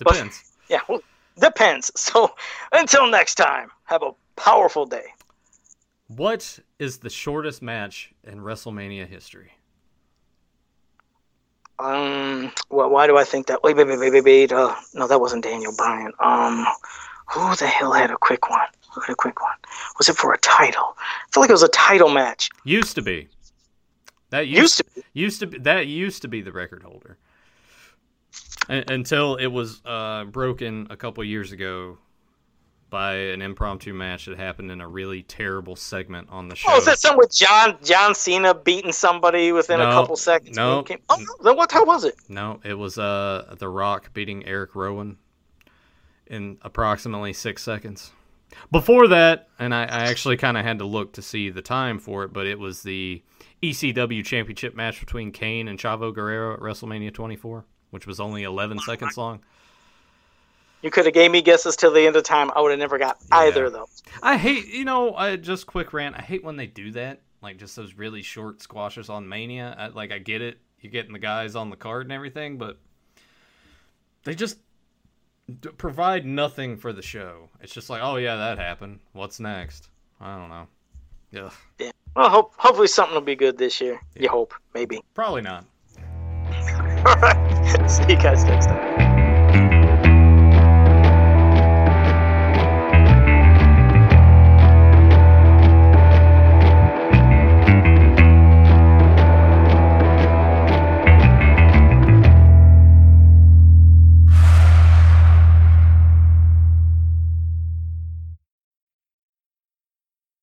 [0.00, 0.52] But- Depends.
[0.68, 1.00] Yeah, well,
[1.38, 1.90] depends.
[1.96, 2.34] So
[2.72, 5.04] until next time, have a powerful day.
[6.08, 9.52] What is the shortest match in WrestleMania history?
[11.82, 13.62] Um, well, why do I think that?
[13.62, 14.52] Wait, wait, wait, wait, wait.
[14.52, 16.12] Uh, no, that wasn't Daniel Bryan.
[16.20, 16.64] Um,
[17.28, 18.60] who the hell had a quick one?
[18.94, 19.54] Look at a quick one.
[19.98, 20.96] Was it for a title?
[20.98, 22.50] I feel like it was a title match.
[22.64, 23.28] Used to be.
[24.30, 25.02] That used, Used to be.
[25.12, 27.18] used to be that used to be the record holder.
[28.68, 31.98] Un until it was uh, broken a couple years ago
[32.92, 36.68] by an impromptu match that happened in a really terrible segment on the show.
[36.70, 40.54] Oh, is that something with John John Cena beating somebody within a couple seconds?
[40.56, 40.82] no.
[40.82, 42.14] came- Oh, no, then what time was it?
[42.28, 45.16] No, it was uh The Rock beating Eric Rowan
[46.26, 48.12] in approximately six seconds.
[48.70, 51.98] Before that, and I, I actually kind of had to look to see the time
[51.98, 53.22] for it, but it was the
[53.62, 58.80] ECW Championship match between Kane and Chavo Guerrero at WrestleMania 24, which was only 11
[58.80, 59.40] seconds long.
[60.82, 62.50] You could have gave me guesses till the end of time.
[62.54, 64.02] I would have never got either of those.
[64.22, 66.16] I hate, you know, I just quick rant.
[66.16, 69.76] I hate when they do that, like just those really short squashes on Mania.
[69.78, 72.78] I, like I get it, you're getting the guys on the card and everything, but
[74.24, 74.58] they just
[75.60, 77.48] d- provide nothing for the show.
[77.60, 78.98] It's just like, oh yeah, that happened.
[79.12, 79.88] What's next?
[80.20, 81.46] I don't know.
[81.46, 81.90] Ugh, Yeah.
[82.14, 84.00] Well, hope, hopefully something will be good this year.
[84.16, 85.00] You hope, maybe.
[85.14, 85.64] probably not.
[87.06, 87.90] All right.
[87.90, 89.11] See you guys next time.